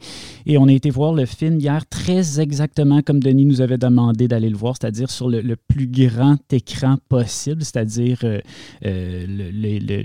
[0.45, 4.29] et on a été voir le film hier très exactement comme Denis nous avait demandé
[4.29, 8.39] d'aller le voir, c'est-à-dire sur le, plus grand écran possible, c'est-à-dire euh,
[8.85, 9.25] euh,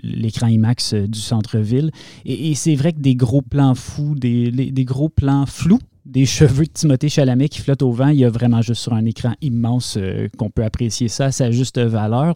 [0.03, 1.93] l'écran IMAX du centre-ville.
[2.25, 6.25] Et, et c'est vrai que des gros gros plans fous, des, gros plans flous des
[6.39, 8.09] cheveux de Timothée Chalamet qui flottent au vent.
[8.09, 11.51] Il y a vraiment juste sur un écran immense euh, qu'on peut apprécier ça sa
[11.51, 12.35] juste valeur.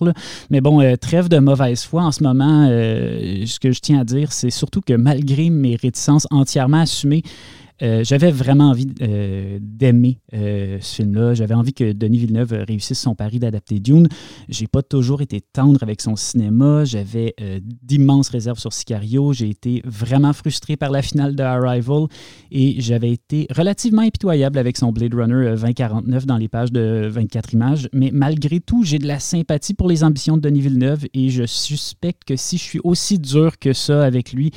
[0.50, 2.02] Mais bon, euh, trêve de mauvaise foi.
[2.02, 5.76] En ce moment, euh, ce que je tiens à dire, c'est surtout que malgré mes
[5.76, 7.22] réticences entièrement assumées,
[7.82, 11.34] euh, j'avais vraiment envie euh, d'aimer euh, ce film-là.
[11.34, 14.08] J'avais envie que Denis Villeneuve réussisse son pari d'adapter Dune.
[14.48, 16.84] J'ai pas toujours été tendre avec son cinéma.
[16.84, 17.34] J'avais
[17.82, 19.32] d'immenses réserves sur Sicario.
[19.32, 22.06] J'ai été vraiment frustré par la finale de Arrival
[22.50, 27.54] et j'avais été relativement impitoyable avec son Blade Runner 2049 dans les pages de 24
[27.54, 27.88] images.
[27.92, 31.46] Mais malgré tout, j'ai de la sympathie pour les ambitions de Denis Villeneuve et je
[31.46, 34.52] suspecte que si je suis aussi dur que ça avec lui,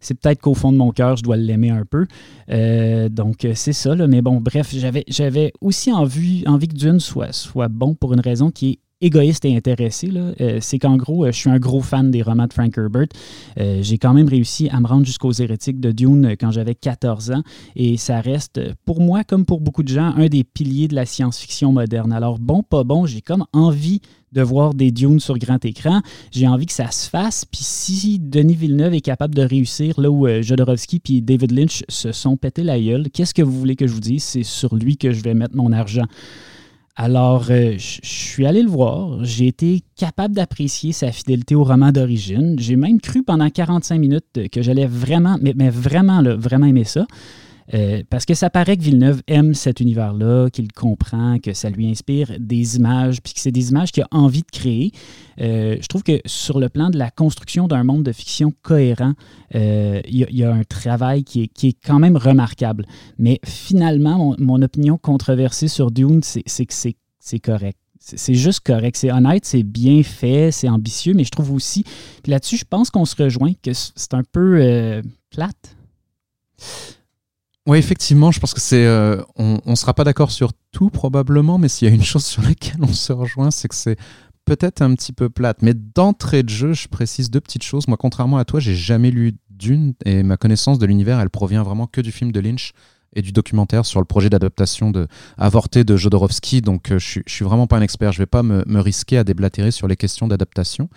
[0.00, 2.06] c'est peut-être qu'au fond de mon cœur, je dois l'aimer un peu.
[2.50, 3.94] Euh, donc, euh, c'est ça.
[3.94, 4.74] Mais bon, bref,
[5.06, 10.10] j'avais, aussi envie, que Dune soit bon pour une raison qui est égoïste et intéressé,
[10.14, 13.08] euh, c'est qu'en gros, je suis un gros fan des romans de Frank Herbert.
[13.56, 17.42] j'ai quand même réussi à me rendre jusqu'aux hérétiques de Dune quand j'avais 14 ans
[17.76, 21.06] et ça reste, pour moi, comme pour beaucoup de gens, un des piliers de la
[21.06, 22.12] science-fiction moderne.
[22.12, 24.00] Alors, bon, pas bon, j'ai comme envie
[24.32, 26.00] de voir des Dunes sur grand écran.
[26.30, 27.44] J'ai envie que ça se fasse.
[27.44, 31.84] Puis si Denis Villeneuve est capable de réussir là où euh, Jodorowsky puis David Lynch
[31.88, 34.22] se sont pété la gueule, qu'est-ce que vous voulez que je vous dise?
[34.22, 36.06] C'est sur lui que je vais mettre mon argent.
[36.96, 39.24] Alors, euh, je suis allé le voir.
[39.24, 42.56] J'ai été capable d'apprécier sa fidélité au roman d'origine.
[42.58, 47.06] J'ai même cru pendant 45 minutes que j'allais vraiment, mais, vraiment, là, vraiment aimer ça.
[47.74, 51.88] Euh, parce que ça paraît que Villeneuve aime cet univers-là, qu'il comprend, que ça lui
[51.88, 54.92] inspire des images, puis que c'est des images qu'il a envie de créer.
[55.40, 59.14] Euh, je trouve que sur le plan de la construction d'un monde de fiction cohérent,
[59.54, 62.86] euh, il y, a un travail qui est, quand même remarquable.
[63.18, 67.78] Mais finalement, mon, opinion controversée sur Dune, c'est que c'est correct.
[67.98, 68.96] C'est juste correct.
[68.96, 71.84] C'est honnête, c'est bien fait, c'est ambitieux, mais je trouve aussi.
[72.22, 75.76] Puis là-dessus, je pense qu'on se rejoint que c'est un peu plate.
[77.66, 78.86] Oui, effectivement, je pense que c'est.
[78.86, 82.24] Euh, on ne sera pas d'accord sur tout probablement, mais s'il y a une chose
[82.26, 83.96] sur laquelle on se rejoint, c'est que c'est
[84.44, 85.62] peut-être un petit peu plate.
[85.62, 87.86] Mais d'entrée de jeu, je précise deux petites choses.
[87.86, 91.62] Moi, contrairement à toi, j'ai jamais lu Dune et ma connaissance de l'univers, elle provient
[91.62, 92.72] vraiment que du film de Lynch
[93.14, 96.60] et du documentaire sur le projet d'adaptation de avorté de Jodorowsky.
[96.62, 98.12] Donc, euh, je, suis, suis vraiment pas un expert.
[98.12, 100.88] Je vais pas me, risquer à déblatérer sur les questions d'adaptation.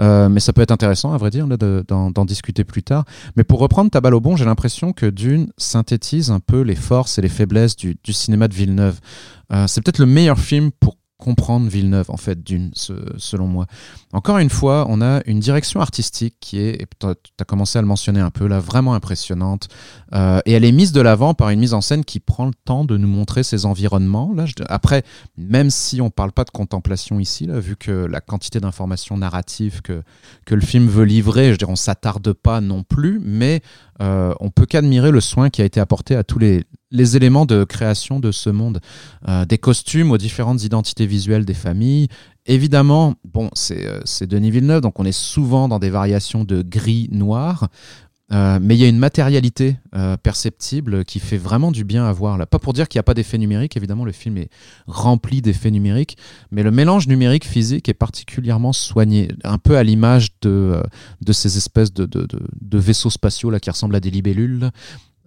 [0.00, 3.04] Euh, mais ça peut être intéressant, à vrai dire, d'en discuter plus tard.
[3.36, 6.76] Mais pour reprendre ta balle au bon, j'ai l'impression que Dune synthétise un peu les
[6.76, 9.00] forces et les faiblesses du, cinéma de Villeneuve.
[9.52, 13.66] Euh, c'est peut-être le meilleur film pour comprendre Villeneuve, en fait, d'une, selon moi.
[14.12, 17.86] Encore une fois, on a une direction artistique qui est, tu as commencé à le
[17.86, 19.68] mentionner un peu là, vraiment impressionnante.
[20.14, 22.54] Euh, et elle est mise de l'avant par une mise en scène qui prend le
[22.64, 24.32] temps de nous montrer ces environnements.
[24.34, 25.04] Là, après,
[25.38, 29.16] même si on ne parle pas de contemplation ici, là, vu que la quantité d'informations
[29.16, 30.02] narratives que,
[30.44, 33.62] que le film veut livrer, je dirais, on s'attarde pas non plus, mais
[34.00, 37.46] euh, on peut qu'admirer le soin qui a été apporté à tous les, les éléments
[37.46, 38.80] de création de ce monde,
[39.28, 42.08] euh, des costumes aux différentes identités visuelles des familles.
[42.46, 47.68] Évidemment, bon, c'est euh, Denis Villeneuve, donc on est souvent dans des variations de gris-noir,
[48.32, 49.76] euh, mais il y a une matérialité
[50.22, 52.46] perceptible qui fait vraiment du bien à voir.
[52.46, 54.48] Pas pour dire qu'il n'y a pas d'effets numériques, évidemment le film est
[54.86, 56.16] rempli d'effets numériques,
[56.50, 60.82] mais le mélange numérique-physique est particulièrement soigné, un peu à l'image de,
[61.30, 64.70] ces espèces de, de, de, vaisseaux spatiaux là, qui ressemblent à des libellules.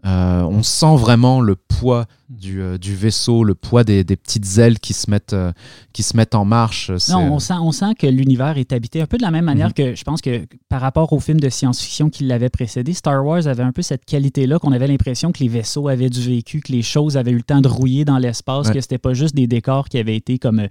[0.06, 4.94] Euh, on sent vraiment le poids du, euh, vaisseau, le poids des, petites ailes qui
[4.94, 5.52] se mettent, euh,
[5.94, 6.92] qui se mettent en marche.
[7.10, 9.68] Non, on sent, on sent que l'univers est habité un peu de la même manière
[9.68, 9.74] mhm.
[9.74, 13.48] que je pense que par rapport au film de science-fiction qui l'avait précédé, Star Wars
[13.48, 16.72] avait un peu cette qualité-là qu'on avait l'impression que les vaisseaux avaient du vécu, que
[16.72, 19.48] les choses avaient eu le temps de rouiller dans l'espace, que c'était pas juste des
[19.48, 20.68] décors qui avaient été comme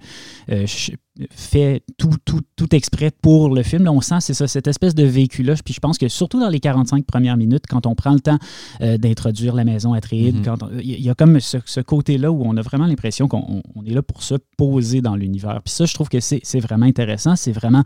[1.31, 3.85] fait tout, tout, tout exprès pour le film.
[3.85, 5.55] Là, on sent, c'est ça, cette espèce de véhicule-là.
[5.63, 8.37] Puis je pense que surtout dans les 45 premières minutes, quand on prend le temps
[8.81, 10.81] euh, d'introduire la maison Atreides, mm-hmm.
[10.83, 14.23] il y a comme ce, côté-là où on a vraiment l'impression qu'on est là pour
[14.23, 15.61] se poser dans l'univers.
[15.63, 17.35] Puis ça, je trouve que c'est vraiment intéressant.
[17.35, 17.83] C'est vraiment...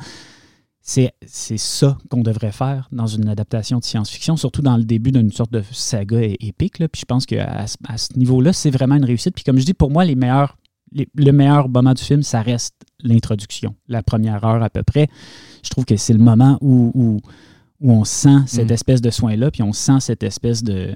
[0.82, 1.12] C'est
[1.58, 5.52] ça qu'on devrait faire dans une adaptation de science-fiction, surtout dans le début d'une sorte
[5.52, 6.80] de saga épique.
[6.80, 6.88] Là.
[6.88, 9.36] Puis je pense qu'à à ce niveau-là, c'est vraiment une réussite.
[9.36, 10.58] Puis comme je dis, pour moi, les meilleurs
[11.14, 15.08] le meilleur moment du film, ça reste l'introduction, la première heure à peu près.
[15.64, 17.22] Je trouve que c'est le moment où,
[17.80, 18.74] où on sent cette Mm.
[18.74, 20.96] espèce de soin-là, puis on sent cette espèce de,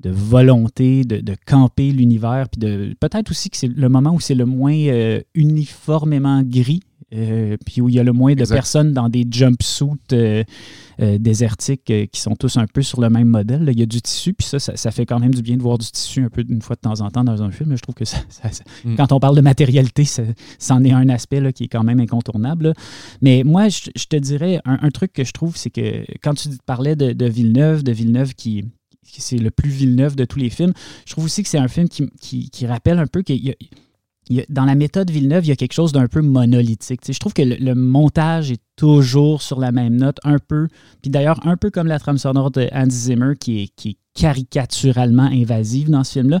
[0.00, 4.20] de volonté de, de camper l'univers, puis de peut-être aussi que c'est le moment où
[4.20, 6.80] c'est le moins euh, uniformément gris,
[7.14, 8.54] euh, puis où il y a le moins de Exact.
[8.56, 10.42] personnes dans des jumpsuits euh,
[11.18, 13.64] désertiques qui sont tous un peu sur le même modèle.
[13.64, 13.72] là.
[13.72, 15.62] Il y a du tissu, puis ça, ça, ça fait quand même du bien de
[15.62, 17.76] voir du tissu un peu une fois de temps en temps dans un film.
[17.76, 18.96] Je trouve que ça, ça- ça- Mm.
[18.96, 20.04] quand on parle de matérialité,
[20.58, 22.68] c'en est un aspect là, qui est quand même incontournable.
[22.68, 22.74] là.
[23.22, 26.34] Mais moi, je, je te dirais, un, un truc que je trouve, c'est que quand
[26.34, 28.64] tu parlais de, de Villeneuve, de Villeneuve qui
[29.06, 30.72] c'est le plus Villeneuve de tous les films,
[31.06, 35.10] je trouve aussi que c'est un film qui, rappelle un peu a- dans la méthode
[35.10, 37.00] Villeneuve, il y a quelque chose d'un peu monolithique.
[37.06, 40.68] Je trouve que le, montage est toujours sur la même note, un peu.
[41.02, 45.24] Puis d'ailleurs, un peu comme la trame sonore de Hans Zimmer, qui est, qui caricaturalement
[45.24, 46.40] invasive dans ce film-là.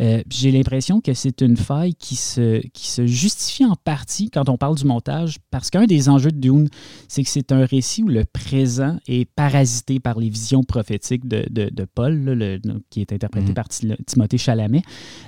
[0.00, 4.48] Euh, J'ai l'impression que c'est une faille qui se, qui se justifie en partie quand
[4.48, 6.68] on parle du montage, parce qu'un des enjeux de Dune,
[7.08, 11.44] c'est que c'est un récit où le présent est parasité par les visions prophétiques de,
[11.50, 12.60] de- de Paul, là, le-
[12.90, 13.54] qui est interprété Mhm.
[13.54, 14.82] par Ti- Timothée Chalamet.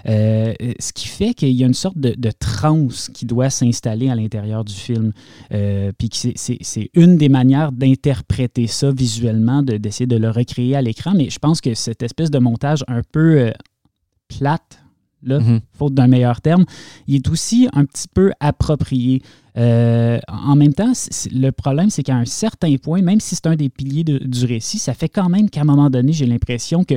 [0.09, 4.09] Euh, ce qui fait qu'il y a une sorte de, de transe qui doit s'installer
[4.09, 5.13] à l'intérieur du film.
[5.53, 10.83] Euh, puis c'est- une des manières d'interpréter ça visuellement, de- d'essayer de, le recréer à
[10.83, 11.13] l'écran.
[11.17, 13.51] Mais je pense que cette espèce de montage un peu euh,
[14.29, 14.81] plate,
[15.23, 15.61] là, Mhm.
[15.73, 16.65] faute d'un meilleur terme,
[17.07, 19.23] il est aussi un petit peu approprié.
[19.57, 20.93] Euh, en même temps,
[21.33, 24.45] le problème, c'est qu'à un certain point, même si c'est un des piliers de- du
[24.45, 26.95] récit, ça fait quand même qu'à un moment donné, j'ai l'impression que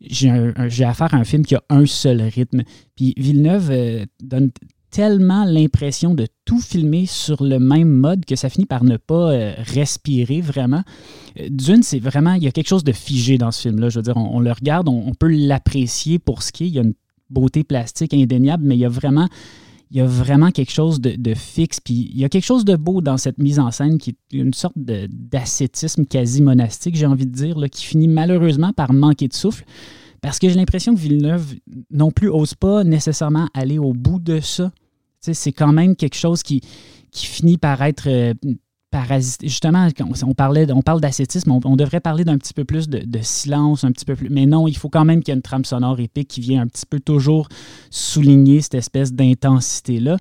[0.00, 2.62] j'ai affaire à un film qui a un seul rythme.
[2.96, 4.50] Puis Villeneuve euh, donne
[4.96, 9.30] tellement l'impression de tout filmer sur le même mode que ça finit par ne pas
[9.30, 10.84] euh, respirer vraiment.
[11.38, 13.90] Euh, Dune, c'est vraiment, il y a quelque chose de figé dans ce film-là.
[13.90, 16.68] Je veux dire, on, le regarde, on, peut l'apprécier pour ce qui est.
[16.68, 16.94] Il y a une
[17.28, 19.28] beauté plastique indéniable, mais il y a vraiment,
[19.90, 21.78] il y a vraiment quelque chose de, fixe.
[21.78, 24.36] Puis il y a quelque chose de beau dans cette mise en scène qui est
[24.38, 29.34] une sorte d'ascétisme quasi monastique, j'ai envie de dire, qui finit malheureusement par manquer de
[29.34, 29.66] souffle.
[30.22, 31.54] Parce que j'ai l'impression que Villeneuve
[31.90, 34.72] non plus ose pas nécessairement aller au bout de ça.
[35.34, 36.60] C'est quand même quelque chose qui,
[37.10, 38.34] qui finit par être euh,
[38.90, 39.48] parasité.
[39.48, 39.88] Justement,
[40.24, 43.18] on, parlait, on parle d'ascétisme, on, on devrait parler d'un petit peu plus de, de
[43.22, 44.28] silence, un petit peu plus.
[44.30, 46.62] Mais non, il faut quand même qu'il y ait une trame sonore épique qui vient
[46.62, 47.48] un petit peu toujours
[47.90, 50.16] souligner cette espèce d'intensité-là.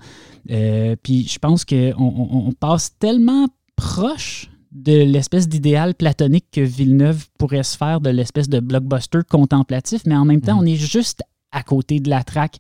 [0.51, 6.59] Euh, puis je pense qu'on on, on passe tellement proche de l'espèce d'idéal platonique que
[6.61, 10.63] Villeneuve pourrait se faire de l'espèce de blockbuster contemplatif, mais en même temps, Mhm.
[10.63, 11.21] on est juste
[11.55, 12.57] à côté de la traque.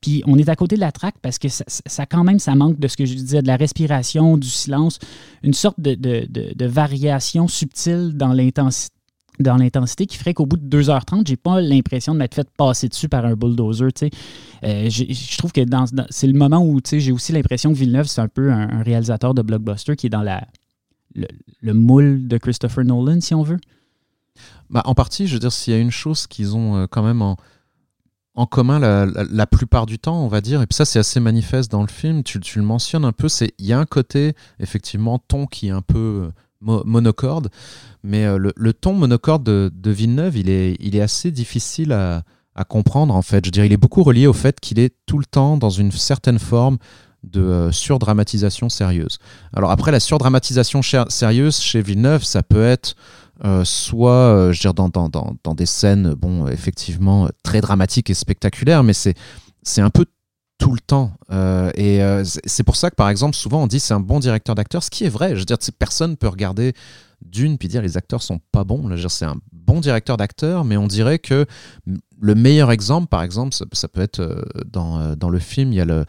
[0.00, 2.54] Puis on est à côté de la traque parce que ça, ça, quand même, ça
[2.54, 4.98] manque de ce que je disais, de la respiration, du silence,
[5.42, 8.94] une sorte de, de, de, variation subtile dans l'intensité
[9.38, 12.88] dans l'intensité qui ferait qu'au bout de 2h30, j'ai pas l'impression de m'être fait passer
[12.88, 13.90] dessus par un bulldozer.
[14.64, 18.22] Euh, je trouve que dans, c'est le moment où j'ai aussi l'impression que Villeneuve, c'est
[18.22, 20.46] un peu un, un réalisateur de blockbuster qui est dans la,
[21.14, 21.26] le,
[21.60, 23.58] le moule de Christopher Nolan, si on veut.
[24.70, 27.02] Bah, en partie, je veux dire, s'il y a une chose qu'ils ont euh, quand
[27.02, 27.36] même en,
[28.36, 31.70] en commun la, plupart du temps, on va dire, et puis ça c'est assez manifeste
[31.72, 35.18] dans le film, tu, le mentionnes un peu, c'est il y a un côté, effectivement,
[35.18, 37.48] ton qui est un peu euh, mo- monocorde,
[38.04, 42.22] mais euh, le, ton monocorde de, Villeneuve, il est, il est assez difficile à,
[42.68, 43.44] comprendre en fait.
[43.44, 45.92] Je dire, il est beaucoup relié au fait qu'il est tout le temps dans une
[45.92, 46.78] certaine forme
[47.22, 49.18] de euh, surdramatisation sérieuse.
[49.52, 52.94] Alors après, la surdramatisation sérieuse chez Villeneuve, ça peut être
[53.44, 58.08] euh, soit, euh, je dire, dans, dans, dans, des scènes, bon, effectivement, euh, très dramatiques
[58.08, 59.14] et spectaculaires, mais c'est,
[59.78, 60.06] un peu
[60.58, 61.12] tout le temps.
[61.74, 64.82] Et c'est- pour ça que, par exemple, souvent on dit c'est un bon directeur d'acteur,
[64.82, 65.34] ce qui est vrai.
[65.34, 66.72] Je veux dire, personne peut regarder
[67.22, 68.96] d'une puis dire les acteurs sont pas bons.
[69.08, 71.44] C'est un bon directeur d'acteur, mais on dirait que
[72.18, 75.84] le meilleur exemple, par exemple, ça, peut être dans, dans le film, il y a
[75.84, 76.06] le,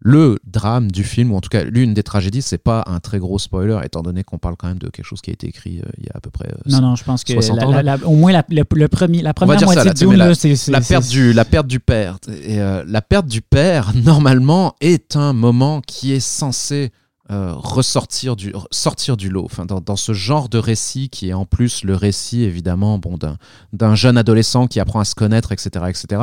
[0.00, 3.18] le drame du film, ou en tout cas l'une des tragédies, c'est pas un très
[3.18, 5.80] gros spoiler, étant donné qu'on parle quand même de quelque chose qui a été écrit
[5.80, 6.48] euh, il y a à peu près.
[6.48, 8.62] euh, Non, non, je pense que 60 la- ans, la- la- au moins la, le,
[8.74, 11.08] le premier, la première ça, moitié là, de Dune, la- c'est c'est- la c'est- perte
[11.08, 15.80] du la perte du père et euh, la perte du père normalement est un moment
[15.80, 16.92] qui est censé
[17.30, 19.44] euh, ressortir du sortir du lot.
[19.44, 23.18] Enfin dans, dans ce genre de récit qui est en plus le récit évidemment bon
[23.72, 26.22] d'un jeune adolescent qui apprend à se connaître etc etc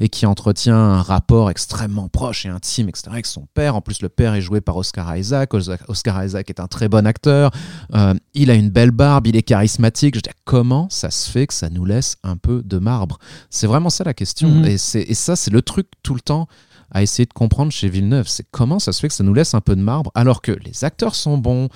[0.00, 3.74] et qui entretient un rapport extrêmement proche et intime etc avec son père.
[3.76, 5.52] En plus le père est joué par Oscar Isaac.
[5.88, 7.50] Oscar Isaac est un très bon acteur.
[7.94, 10.14] Euh, il a une belle barbe il est charismatique.
[10.14, 13.18] Je dire, comment ça se fait que ça nous laisse un peu de marbre?
[13.50, 14.48] C'est vraiment ça la question.
[14.50, 14.64] Mhm.
[14.66, 16.46] et, c'est- et ça, c'est le truc tout le temps
[16.90, 18.28] à essayer de comprendre chez Villeneuve.
[18.28, 20.52] C'est comment ça se fait que ça nous laisse un peu de marbre alors que
[20.52, 21.68] les acteurs sont bons,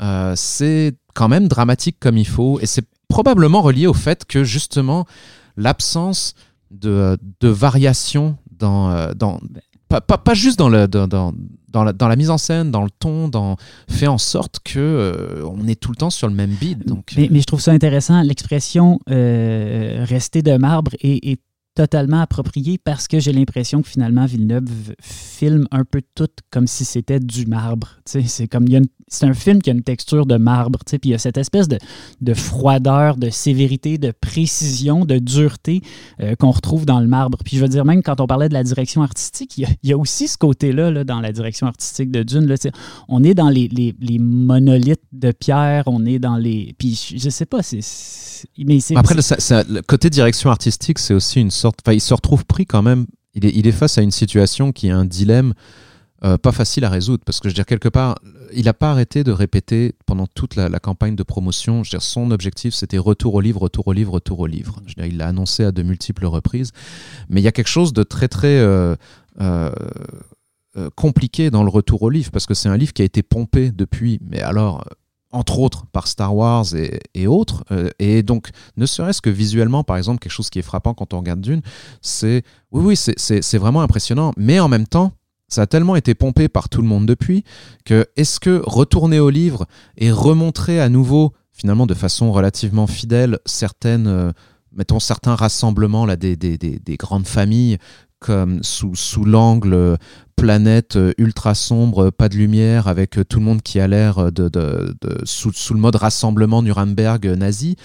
[0.00, 2.58] euh, c'est quand même dramatique comme il faut.
[2.60, 5.06] Et c'est probablement relié au fait que justement,
[5.56, 6.34] l'absence
[6.70, 8.90] de, de variation dans.
[8.90, 9.40] euh, dans
[9.86, 11.32] pas, pas, pas juste dans le, dans, dans,
[11.68, 13.56] dans la, dans la mise en scène, dans le ton, dans,
[13.88, 16.84] fait en sorte que on est tout le temps sur le même beat.
[16.88, 17.12] Donc...
[17.16, 21.38] Mais, je trouve ça intéressant, l'expression rester de marbre est
[21.74, 26.84] totalement approprié parce que j'ai l'impression que finalement Villeneuve filme un peu tout comme si
[26.84, 27.98] c'était du marbre.
[28.04, 28.66] C'est comme
[29.08, 31.68] c'est un film qui a une texture de marbre, puis il y a cette espèce
[31.68, 31.78] de,
[32.20, 35.82] de, froideur, de sévérité, de précision, de dureté
[36.20, 37.38] euh, qu'on retrouve dans le marbre.
[37.44, 39.98] Puis je veux dire, même quand on parlait de la direction artistique, il y a,
[39.98, 42.46] aussi ce côté-là là, dans la direction artistique de Dune.
[42.46, 42.56] Là,
[43.08, 46.74] on est dans les, les, les, monolithes de pierre, on est dans les.
[46.78, 47.80] Puis je sais pas, c'est.
[48.58, 51.78] Mais Après, le, côté direction artistique, c'est aussi une sorte.
[51.84, 53.06] Enfin, il se retrouve pris quand même.
[53.34, 55.54] Il est, il est face à une situation qui est un dilemme
[56.22, 58.14] euh, pas facile à résoudre parce que je veux dire quelque part
[58.52, 62.02] il n'a pas arrêté de répéter pendant toute la, campagne de promotion je veux dire,
[62.02, 65.06] son objectif c'était retour au livre retour au livre retour au livre je veux dire,
[65.06, 66.70] il l'a annoncé à de multiples reprises
[67.28, 68.94] mais il y a quelque chose de très très euh,
[69.40, 69.72] euh,
[70.94, 73.72] compliqué dans le retour au livre parce que c'est un livre qui a été pompé
[73.72, 74.84] depuis mais alors
[75.32, 76.66] entre autres par Star Wars
[77.14, 77.64] et, autres.
[77.98, 81.18] et donc, ne serait-ce que visuellement, par exemple, quelque chose qui est frappant quand on
[81.18, 81.60] regarde Dune,
[82.02, 84.32] c'est oui, oui, c'est vraiment impressionnant.
[84.36, 85.12] Mais en même temps,
[85.54, 87.44] ça a tellement été pompé par tout le monde depuis
[87.84, 93.38] que est-ce que retourner au livre et remontrer à nouveau, finalement de façon relativement fidèle,
[93.46, 94.32] certaines, euh,
[94.72, 97.78] mettons certains rassemblements là, des, des, des, grandes familles
[98.18, 99.96] comme sous, sous l'angle euh,
[100.34, 104.50] planète euh, ultra sombre, pas de lumière, avec tout le monde qui a l'air de,
[105.22, 107.76] sous, le mode rassemblement Nuremberg nazi.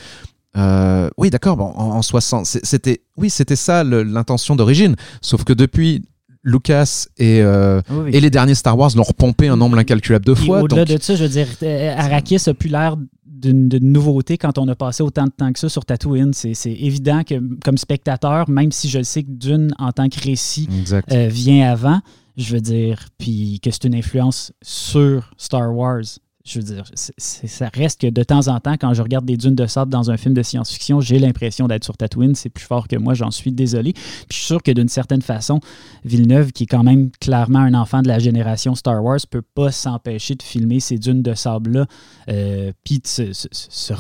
[0.55, 1.61] oui, d'accord.
[1.61, 4.95] en, en 60, c'était oui, c'était ça l'intention d'origine.
[5.21, 6.01] Sauf que depuis
[6.43, 10.61] Lucas et, euh, et les derniers Star Wars l'ont repompé un nombre incalculable de fois.
[10.61, 14.67] Au-delà de ça, je veux dire, euh, Arrakis a plus l'air d'une nouveauté quand on
[14.67, 16.33] a passé autant de temps que ça sur Tatooine.
[16.33, 20.67] C'est évident que, comme spectateur, même si je sais que Dune, en tant que récit,
[21.11, 22.01] euh, vient avant,
[22.37, 26.03] je veux dire, puis que c'est une influence sur Star Wars
[26.49, 29.55] je veux dire, ça reste que de temps en temps, quand je regarde des dunes
[29.55, 32.33] de sable dans un film de science-fiction, j'ai l'impression d'être sur Tatooine.
[32.33, 33.93] C'est plus fort que moi, j'en suis désolé.
[33.93, 35.59] Puis je suis sûr que d'une certaine façon,
[36.03, 39.71] Villeneuve, qui est quand même clairement un enfant de la génération Star Wars, peut pas
[39.71, 41.85] s'empêcher de filmer ces dunes de sable-là,
[42.29, 43.93] euh, puis de se,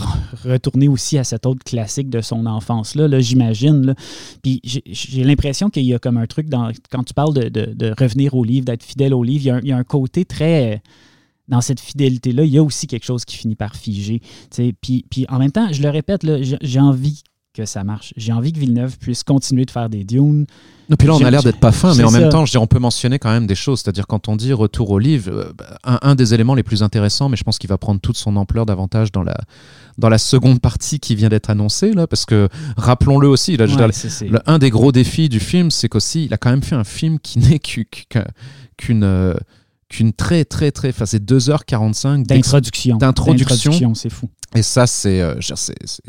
[0.43, 3.93] retourner aussi à cet autre classique de son enfance-là, -là, j'imagine.
[4.41, 8.33] Puis j'ai l'impression qu'il y a comme un truc, dans, quand tu parles de, revenir
[8.33, 10.81] au livre, d'être fidèle au livre, il y, a il y a un côté très
[11.49, 14.21] dans cette fidélité-là, il y a aussi quelque chose qui finit par figer.
[14.81, 16.25] Puis, puis en même temps, je le répète,
[16.61, 18.13] j'ai envie que ça marche.
[18.15, 20.45] J'ai envie que Villeneuve puisse continuer de faire des dunes.
[20.91, 22.67] Et puis là, on a l'air d'être pas fin, mais en même temps, je on
[22.67, 23.81] peut mentionner quand même des choses.
[23.81, 27.37] C'est-à-dire, quand on dit retour au livre, euh, un, des éléments les plus intéressants, mais
[27.37, 29.37] je pense qu'il va prendre toute son ampleur davantage dans la,
[29.97, 33.67] dans la seconde partie qui vient d'être annoncée, là, parce que rappelons-le aussi, là,
[34.45, 37.19] un des gros défis du film, c'est qu'aussi, il a quand même fait un film
[37.19, 39.03] qui n'est qu'une.
[39.03, 39.33] Euh,
[39.89, 42.97] qu'une très très très enfin c'est 2h45 d'introduction.
[42.97, 45.35] D'introduction c'est fou et ça c'est euh,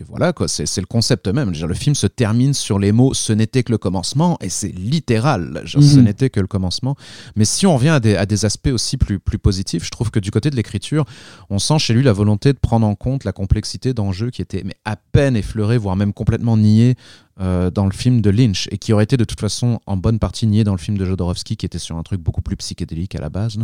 [0.09, 3.63] voilà quoi c'est le concept même le film se termine sur les mots ce n'était
[3.63, 6.05] que le commencement et c'est littéral ce mhm.
[6.05, 6.97] n'était que le commencement
[7.37, 10.11] mais si on revient à des, à des aspects aussi plus plus positifs je trouve
[10.11, 11.05] que du côté de l'écriture
[11.51, 14.63] on sent chez lui la volonté de prendre en compte la complexité d'enjeux qui était
[14.65, 16.97] mais à peine effleurés voire même complètement niés
[17.41, 20.19] euh, dans le film de Lynch et qui aurait été de toute façon en bonne
[20.19, 23.15] partie nié dans le film de Jodorowsky qui était sur un truc beaucoup plus psychédélique
[23.15, 23.57] à la base,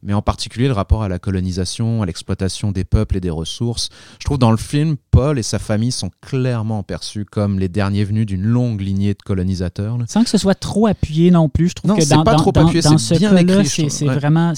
[0.00, 3.88] mais en particulier le rapport à la colonisation, à l'exploitation des peuples et des ressources.
[4.18, 8.04] Je trouve dans le film, Paul et sa famille sont clairement perçus comme les derniers
[8.04, 9.98] venus d'une longue lignée de colonisateurs.
[10.08, 12.80] Sans que ce soit trop appuyé non plus, je trouve que dans, pas trop appuyé,
[12.80, 14.52] dans ce cas-là, c'est vraiment...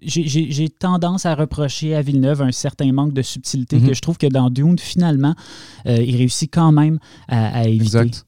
[0.00, 3.88] J'ai tendance à reprocher à Villeneuve un certain manque de subtilité mm-hmm.
[3.88, 5.34] que je trouve que dans Dune, finalement,
[5.86, 6.98] euh, il réussit quand même
[7.28, 8.24] à, à éviter Exact.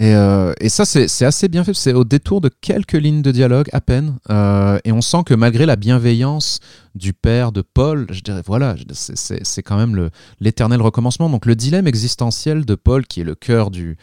[0.00, 1.74] Et, euh, et, ça, c'est assez bien fait.
[1.74, 4.16] C'est au détour de quelques lignes de dialogue, à peine.
[4.28, 6.58] Euh, et on sent que malgré la bienveillance
[6.94, 11.28] du père de Paul, je dirais, voilà, c'est quand même l'éternel recommencement.
[11.28, 13.96] Donc le dilemme existentiel de Paul, qui est le cœur du,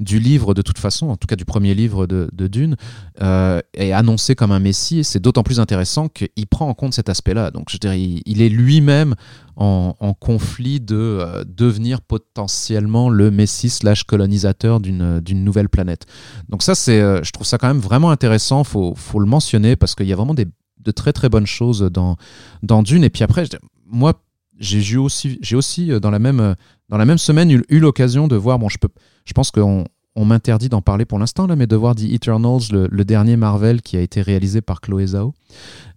[0.00, 2.76] du livre de toute façon, en tout cas du premier livre de, Dune,
[3.22, 5.00] euh, est annoncé comme un messie.
[5.00, 7.50] Et c'est d'autant plus intéressant qu'il prend en compte cet aspect-là.
[7.50, 9.14] Donc je dirais, il, est lui-même
[9.56, 16.06] en, conflit de euh, devenir potentiellement le messie slash colonisateur d'une nouvelle planète.
[16.48, 18.64] Donc ça, c'est, euh, je trouve ça quand même vraiment intéressant.
[18.64, 20.46] Faut, faut le mentionner parce qu'il y a vraiment des,
[20.86, 22.16] de très très bonnes choses dans,
[22.62, 23.04] dans Dune.
[23.04, 23.44] Et puis après,
[23.84, 24.22] moi,
[24.58, 26.56] j'ai aussi, j'ai aussi dans la même
[26.88, 28.58] dans la même semaine eu, eu l'occasion de voir.
[28.58, 28.88] Bon, je peux,
[29.26, 29.84] je pense qu'on
[30.16, 33.96] on m'interdit d'en parler pour l'instant, mais de voir The Eternals, le, dernier Marvel qui
[33.96, 35.34] a été réalisé par Chloé Zhao.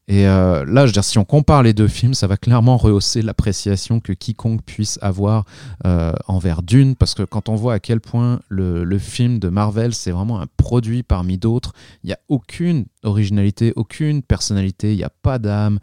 [0.10, 2.78] Et euh, là, je veux dire, si on compare les deux films, ça va clairement
[2.78, 5.46] rehausser l'appréciation que quiconque puisse avoir
[5.86, 9.94] euh, envers Dune, parce que quand on voit à quel point le, film de Marvel,
[9.94, 15.04] c'est vraiment un produit parmi d'autres, il n'y a aucune originalité, aucune personnalité, il n'y
[15.04, 15.80] a pas d'âme.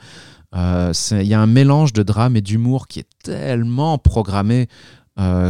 [0.54, 4.68] Euh, il y a un mélange de drame et d'humour qui est tellement programmé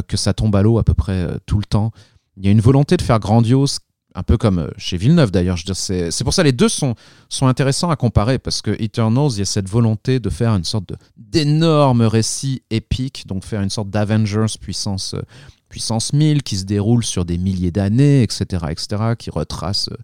[0.07, 1.91] que ça tombe à l'eau à peu près tout le temps.
[2.37, 3.79] Il y a une volonté de faire grandiose
[4.17, 5.59] un peu comme euh, chez Villeneuve d'ailleurs.
[5.59, 6.95] C'est pour ça les deux sont,
[7.29, 10.65] sont intéressants à comparer parce que Eternals, il y a cette volonté de faire une
[10.65, 15.23] sorte d'énorme récit épique, donc faire une sorte d'Avengers puissance, euh,
[15.69, 19.97] puissance 1000 qui se déroule sur des milliers d'années, etc., etc., qui retrace euh,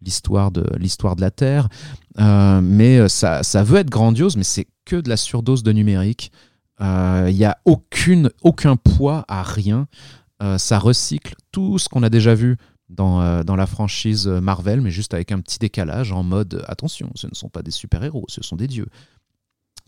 [0.00, 1.68] l'histoire de, de la Terre.
[2.18, 6.30] mais ça, ça veut être grandiose, mais c'est que de la surdose de numérique.
[6.78, 9.88] Il n'y a aucune, aucun poids à rien.
[10.58, 12.56] Ça recycle tout ce qu'on a déjà vu
[13.00, 17.26] euh, dans, la franchise Marvel, mais juste avec un petit décalage en mode attention, ce
[17.26, 18.86] ne sont pas des super-héros, ce sont des dieux.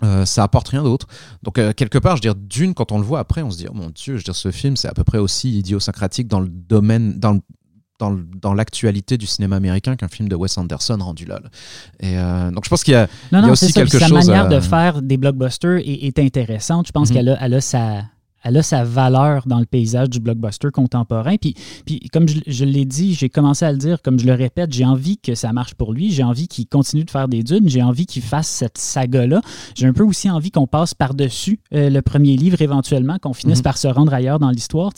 [0.02, 1.06] Euh, ça apporte rien d'autre.
[1.44, 3.58] Donc euh, quelque part, je veux dire, d'une, quand on le voit après, on se
[3.58, 6.26] dit, oh mon Dieu, je veux dire, ce film, c'est à peu près aussi idiosyncratique
[6.26, 7.38] dans le domaine, dans
[8.00, 11.40] dans, l'actualité du cinéma américain qu'un film de Wes Anderson rendu là.
[11.98, 12.14] Et
[12.52, 14.26] donc je pense qu'il y a, non, non, aussi quelque sa chose.
[14.26, 16.86] Sa manière de faire des blockbusters est, intéressante.
[16.86, 17.16] Je pense mhm.
[17.16, 18.04] qu'elle a, elle a sa,
[18.48, 21.36] elle a sa valeur dans le paysage du blockbuster contemporain.
[21.36, 24.72] Puis, puis comme je, l'ai dit, j'ai commencé à le dire, comme je le répète,
[24.72, 26.10] j'ai envie que ça marche pour lui.
[26.10, 27.68] J'ai envie qu'il continue de faire des dunes.
[27.68, 29.42] J'ai envie qu'il fasse cette saga-là.
[29.74, 33.58] J'ai un peu aussi envie qu'on passe par-dessus euh, le premier livre éventuellement, qu'on finisse
[33.58, 33.64] mhm.
[33.64, 34.92] par se rendre ailleurs dans l'histoire.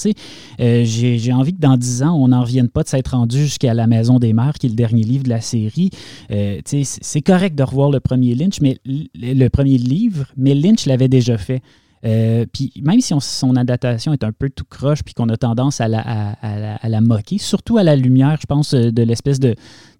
[0.60, 3.74] Euh, j'ai envie que dans dix ans, on n'en revienne pas de s'être rendu jusqu'à
[3.74, 5.90] La Maison des Mères, qui est le dernier livre de la série.
[6.30, 11.08] Euh, c'est correct de revoir le premier Lynch, mais le premier livre, mais Lynch l'avait
[11.08, 11.62] déjà fait.
[12.04, 15.80] Euh, puis même si son adaptation est un peu tout croche, puis qu'on a tendance
[15.80, 19.54] à la, moquer, surtout à la lumière, je pense, euh, de l'espèce de,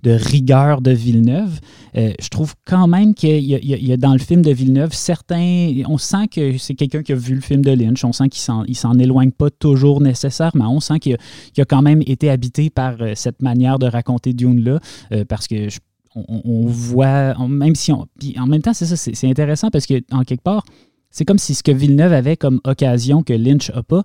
[0.04, 1.60] rigueur de Villeneuve,
[1.96, 5.74] euh, je trouve quand même qu'il y, a dans le film de Villeneuve certains.
[5.86, 8.76] On sent que c'est quelqu'un qui a vu le film de Lynch, on sent qu'il
[8.76, 11.16] s'en éloigne pas toujours nécessairement, on sent qu'il
[11.58, 14.80] a, quand même été habité par cette manière de raconter Dune-là,
[15.28, 15.68] parce que
[16.16, 17.92] on, voit, même si.
[18.18, 20.64] Puis en même temps, c'est ça, c'est intéressant parce que, en quelque part,
[21.10, 24.02] c'est comme si ce que Villeneuve avait comme occasion que Lynch n'a pas,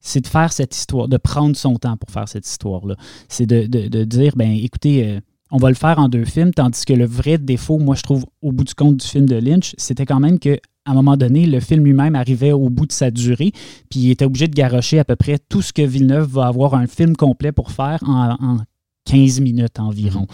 [0.00, 2.94] c'est de faire cette histoire, de prendre son temps pour faire cette histoire-là.
[3.28, 6.92] C'est de, dire, ben écoutez, euh, on va le faire en deux films, tandis que
[6.92, 10.06] le vrai défaut, moi je trouve, au bout du compte du film de Lynch, c'était
[10.06, 13.10] quand même que à un moment donné, le film lui-même arrivait au bout de sa
[13.10, 13.52] durée,
[13.90, 16.74] puis il était obligé de garrocher à peu près tout ce que Villeneuve va avoir
[16.74, 18.56] un film complet pour faire en,
[19.04, 20.26] 15 minutes environ.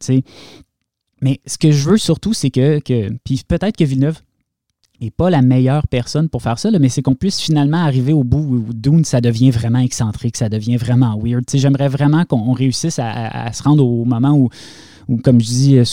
[0.00, 0.22] Mm-hmm.
[1.22, 4.20] Mais ce que je veux surtout, c'est que, que puis peut-être que Villeneuve
[5.00, 8.24] n'est pas la meilleure personne pour faire ça, mais c'est qu'on puisse finalement arriver au
[8.24, 11.44] bout où Dune, ça devient vraiment excentrique, ça devient vraiment weird.
[11.52, 14.48] J'aimerais vraiment qu'on réussisse à, se rendre au moment où,
[15.22, 15.84] comme je dis, euh,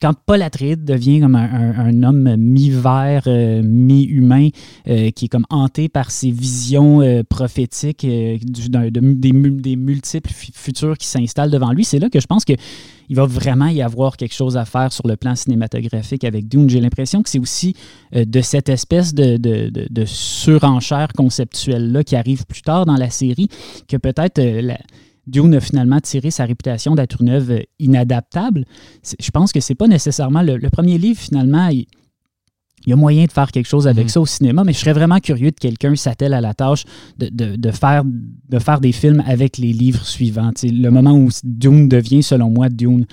[0.00, 4.48] quand, Paul Atreides devient comme un, homme mi-vert, euh, mi-humain,
[4.88, 9.32] euh, qui est comme hanté par ses visions prophétiques des,
[9.76, 12.54] multiples futurs qui s'installent devant lui, c'est là que je pense que
[13.10, 16.68] il va vraiment y avoir quelque chose à faire sur le plan cinématographique avec Dune.
[16.68, 17.74] J'ai l'impression que c'est aussi
[18.14, 23.48] de cette espèce de, surenchère conceptuelle-là qui arrive plus tard dans la série
[23.88, 24.38] que peut-être
[25.28, 28.64] Dune a finalement tiré sa réputation d'être une œuvre inadaptable.
[29.20, 31.68] Je pense que c'est pas nécessairement le, premier livre finalement
[32.86, 34.08] y a moyen de faire quelque chose avec mhm.
[34.08, 36.84] ça au cinéma, mais je serais vraiment curieux de quelqu'un s'attelle à la tâche
[37.18, 40.52] de, faire, de faire des films avec les livres suivants.
[40.62, 43.06] le moment où Dune devient, selon moi, Dune.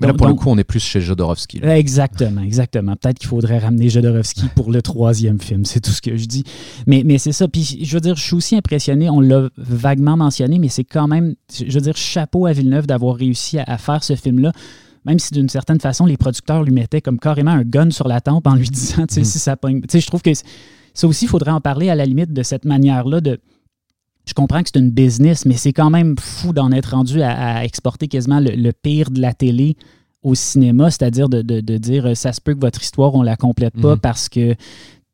[0.00, 1.60] Mais là, pour le coup, on est plus chez Jodorowsky.
[1.62, 2.96] Exactement, exactement.
[2.96, 6.44] Peut-être qu'il faudrait ramener Jodorowsky pour le troisième film, c'est tout ce que je dis.
[6.86, 7.48] Mais, mais c'est ça.
[7.48, 11.08] Puis, je veux dire, je suis aussi impressionné, on l'a vaguement mentionné, mais c'est quand
[11.08, 14.52] même, je veux dire, chapeau à Villeneuve d'avoir réussi à faire ce film-là
[15.04, 18.20] même si d'une certaine façon, les producteurs lui mettaient comme carrément un gun sur la
[18.20, 19.24] tempe en lui disant, tu sais, mm.
[19.24, 19.80] si ça pogne.
[19.82, 20.30] Tu sais, je trouve que
[20.94, 23.40] ça aussi, il faudrait en parler à la limite de cette manière-là de.
[24.26, 27.64] Je comprends que c'est une business, mais c'est quand même fou d'en être rendu à,
[27.64, 29.76] exporter quasiment le, pire de la télé
[30.22, 31.42] au cinéma, c'est-à-dire de,
[31.78, 34.00] dire euh, ça se peut que votre histoire, on la complète pas mm.
[34.00, 34.54] parce que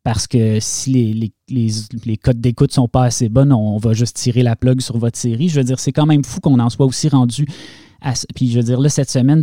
[0.03, 1.72] parce que si les, les, les,
[2.05, 5.18] les codes d'écoute sont pas assez bonnes, on va juste tirer la plug sur votre
[5.18, 5.49] série.
[5.49, 7.45] Je veux dire, c'est quand même fou qu'on en soit aussi rendu
[8.34, 9.42] puis je veux dire, là, cette semaine,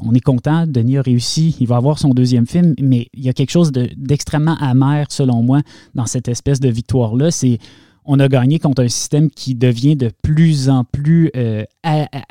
[0.00, 0.66] on est content.
[0.66, 1.56] Denis a réussi.
[1.60, 5.42] Il va avoir son deuxième film, mais il y a quelque chose d'extrêmement amer, selon
[5.42, 5.60] moi,
[5.94, 7.30] dans cette espèce de victoire-là.
[7.30, 7.58] C'est
[8.04, 11.64] on a gagné contre un système qui devient de plus en plus, euh,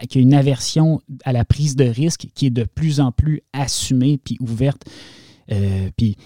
[0.09, 3.41] qui a une aversion à la prise de risque, qui est de plus en plus
[3.53, 4.83] assumée puis ouverte.
[5.51, 6.17] Euh, puis,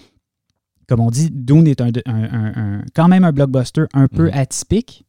[0.88, 4.38] comme on dit, Dune est un, quand même un blockbuster un peu mm-hmm.
[4.38, 5.04] atypique,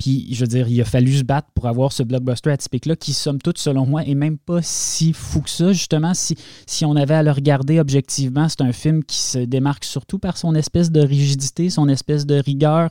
[0.00, 3.12] Puis, je veux dire, il a fallu se battre pour avoir ce blockbuster atypique-là, qui,
[3.12, 5.74] somme toute, selon moi, est même pas si fou que ça.
[5.74, 6.36] Justement, si,
[6.66, 10.38] si on avait à le regarder objectivement, c'est un film qui se démarque surtout par
[10.38, 12.88] son espèce de rigidité, son espèce de rigueur.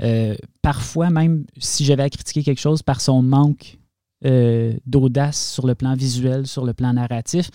[0.00, 3.78] Euh, parfois, même si j'avais à critiquer quelque chose, par son manque
[4.24, 7.50] euh, d'audace sur le plan visuel, sur le plan narratif.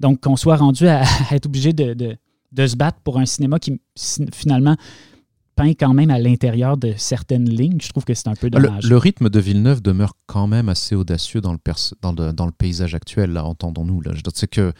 [0.00, 2.16] Donc, qu'on soit rendu à, être obligé de, de,
[2.52, 3.78] de se battre pour un cinéma qui,
[4.32, 4.76] finalement,
[5.78, 7.78] quand même à l'intérieur de certaines lignes.
[7.80, 8.86] Je trouve que c'est un peu dommage.
[8.86, 11.58] Le, rythme de Villeneuve demeure quand même assez audacieux dans le,
[12.02, 14.00] dans dans le paysage actuel, là, entendons-nous.
[14.02, 14.12] Là.
[14.34, 14.72] C'est que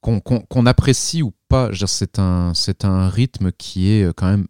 [0.00, 2.52] qu'on apprécie ou pas, c'est un,
[2.82, 4.46] un rythme qui est quand même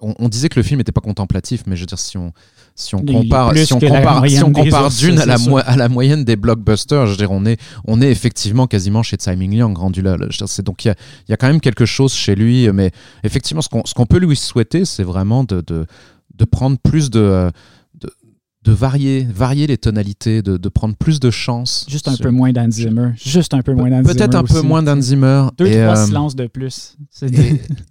[0.00, 2.32] on, disait que le film n'était pas contemplatif, mais je veux dire, si on,
[2.76, 6.24] si on compare, si on compare, si on compare d'une à la, à la moyenne
[6.24, 9.74] des blockbusters, je veux dire, on est, on est effectivement quasiment chez Tsai Ming Liang
[9.74, 10.16] rendu là.
[10.16, 10.94] donc il y a,
[11.28, 12.90] y a, quand même quelque chose chez lui, mais
[13.22, 15.86] effectivement, ce qu'on, ce qu'on peut lui souhaiter, c'est vraiment de, de,
[16.36, 17.50] de, prendre plus de
[18.64, 21.84] de varier, varier les tonalités, de, de prendre plus de chance.
[21.86, 23.10] Juste un peu moins d'Anne Zimmer.
[23.14, 24.14] Juste un peu moins d'Anne Zimmer.
[24.14, 25.48] Peut-être un peu moins d'Anne Zimmer.
[25.58, 26.96] Deux, et, trois euh, silences de plus.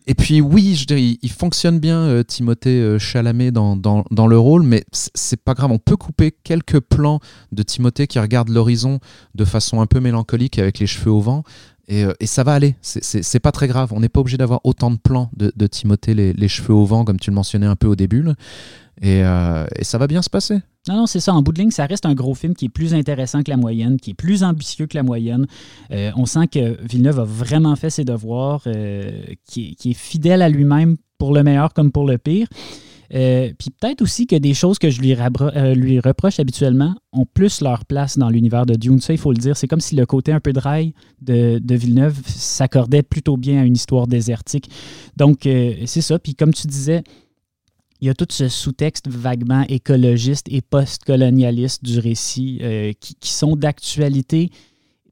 [0.07, 4.25] Et, puis oui, je dirais, il, fonctionne bien, euh, Timothée euh, Chalamet, dans, dans, dans,
[4.25, 5.71] le rôle, mais c'est pas grave.
[5.71, 7.19] On peut couper quelques plans
[7.51, 8.99] de Timothée qui regarde l'horizon
[9.35, 11.43] de façon un peu mélancolique avec les cheveux au vent.
[11.87, 13.91] Et, et, ça va aller, c'est pas très grave.
[13.93, 16.85] On n'est pas obligé d'avoir autant de plans de, de Timothée les, les, cheveux au
[16.85, 18.23] vent, comme tu le mentionnais un peu au début.
[19.03, 20.59] Euh, et, ça va bien se passer.
[20.87, 21.33] Non, non, c'est ça.
[21.33, 23.57] En bout de ligne, ça reste un gros film qui est plus intéressant que la
[23.57, 25.47] moyenne, qui est plus ambitieux que la moyenne.
[25.91, 29.11] Euh, on sent que Villeneuve a vraiment fait ses devoirs, euh,
[29.45, 32.47] qui, est fidèle à lui-même pour le meilleur comme pour le pire.
[33.09, 35.13] puis peut-être aussi que des choses que je lui,
[35.99, 38.99] reproche habituellement ont plus leur place dans l'univers de Dune.
[38.99, 39.55] Ça, il faut le dire.
[39.55, 43.63] C'est comme si le côté un peu dry de, de Villeneuve s'accordait plutôt bien à
[43.63, 44.69] une histoire désertique.
[45.15, 46.19] Donc, c'est ça.
[46.19, 47.03] Puis comme tu disais,
[48.03, 53.55] il y a tout ce sous-texte vaguement écologiste et post-colonialiste du récit euh, qui, sont
[53.55, 54.49] d'actualité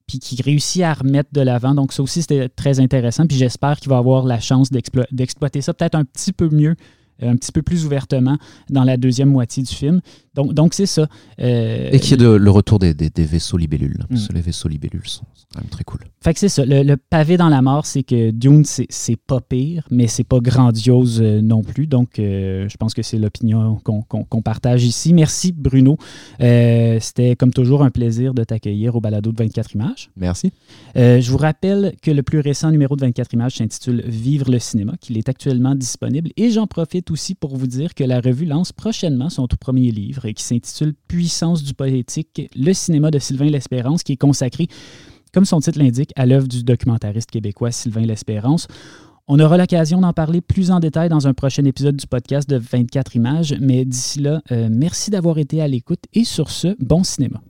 [0.08, 1.74] puis qui réussit à remettre de l'avant.
[1.74, 3.26] Donc ça aussi, c'était très intéressant.
[3.28, 6.76] Puis j'espère qu'il va avoir la chance d'exploiter ça peut-être un petit peu mieux
[7.22, 8.38] un petit peu plus ouvertement
[8.70, 10.02] dans la deuxième moitié du film.
[10.34, 11.08] Donc, donc c'est ça.
[11.40, 14.06] Euh, et qui est de, le retour des, des, vaisseaux libellules.
[14.10, 14.36] Parce que mm.
[14.36, 16.00] les vaisseaux libellules sont quand même très cool.
[16.24, 16.64] Fait que c'est ça.
[16.66, 21.20] Le, pavé dans la mort, c'est que Dune, c'est pas pire, mais c'est pas grandiose
[21.22, 21.86] euh, non plus.
[21.86, 25.14] Donc, euh, je pense que c'est l'opinion qu'on partage ici.
[25.14, 25.98] Merci, Bruno.
[26.40, 30.12] C'était comme toujours un plaisir de t'accueillir au balado de 24 images.
[30.16, 30.52] Merci.
[30.96, 34.94] je vous rappelle que le plus récent numéro de 24 images s'intitule Vivre le cinéma,
[35.00, 36.32] qu'il est actuellement disponible.
[36.38, 39.92] Et j'en profite aussi pour vous dire que la revue lance prochainement son tout premier
[39.92, 44.68] livre et qui s'intitule Puissance du poétique, le cinéma de Sylvain L'Espérance, qui est consacré,
[45.34, 48.68] comme son titre l'indique, à l'œuvre du documentariste québécois Sylvain L'Espérance.
[49.28, 52.58] On aura l'occasion d'en parler plus en détail dans un prochain épisode du podcast de
[52.58, 57.04] 24 images, mais d'ici là, euh, merci d'avoir été à l'écoute et sur ce, bon
[57.04, 57.42] cinéma.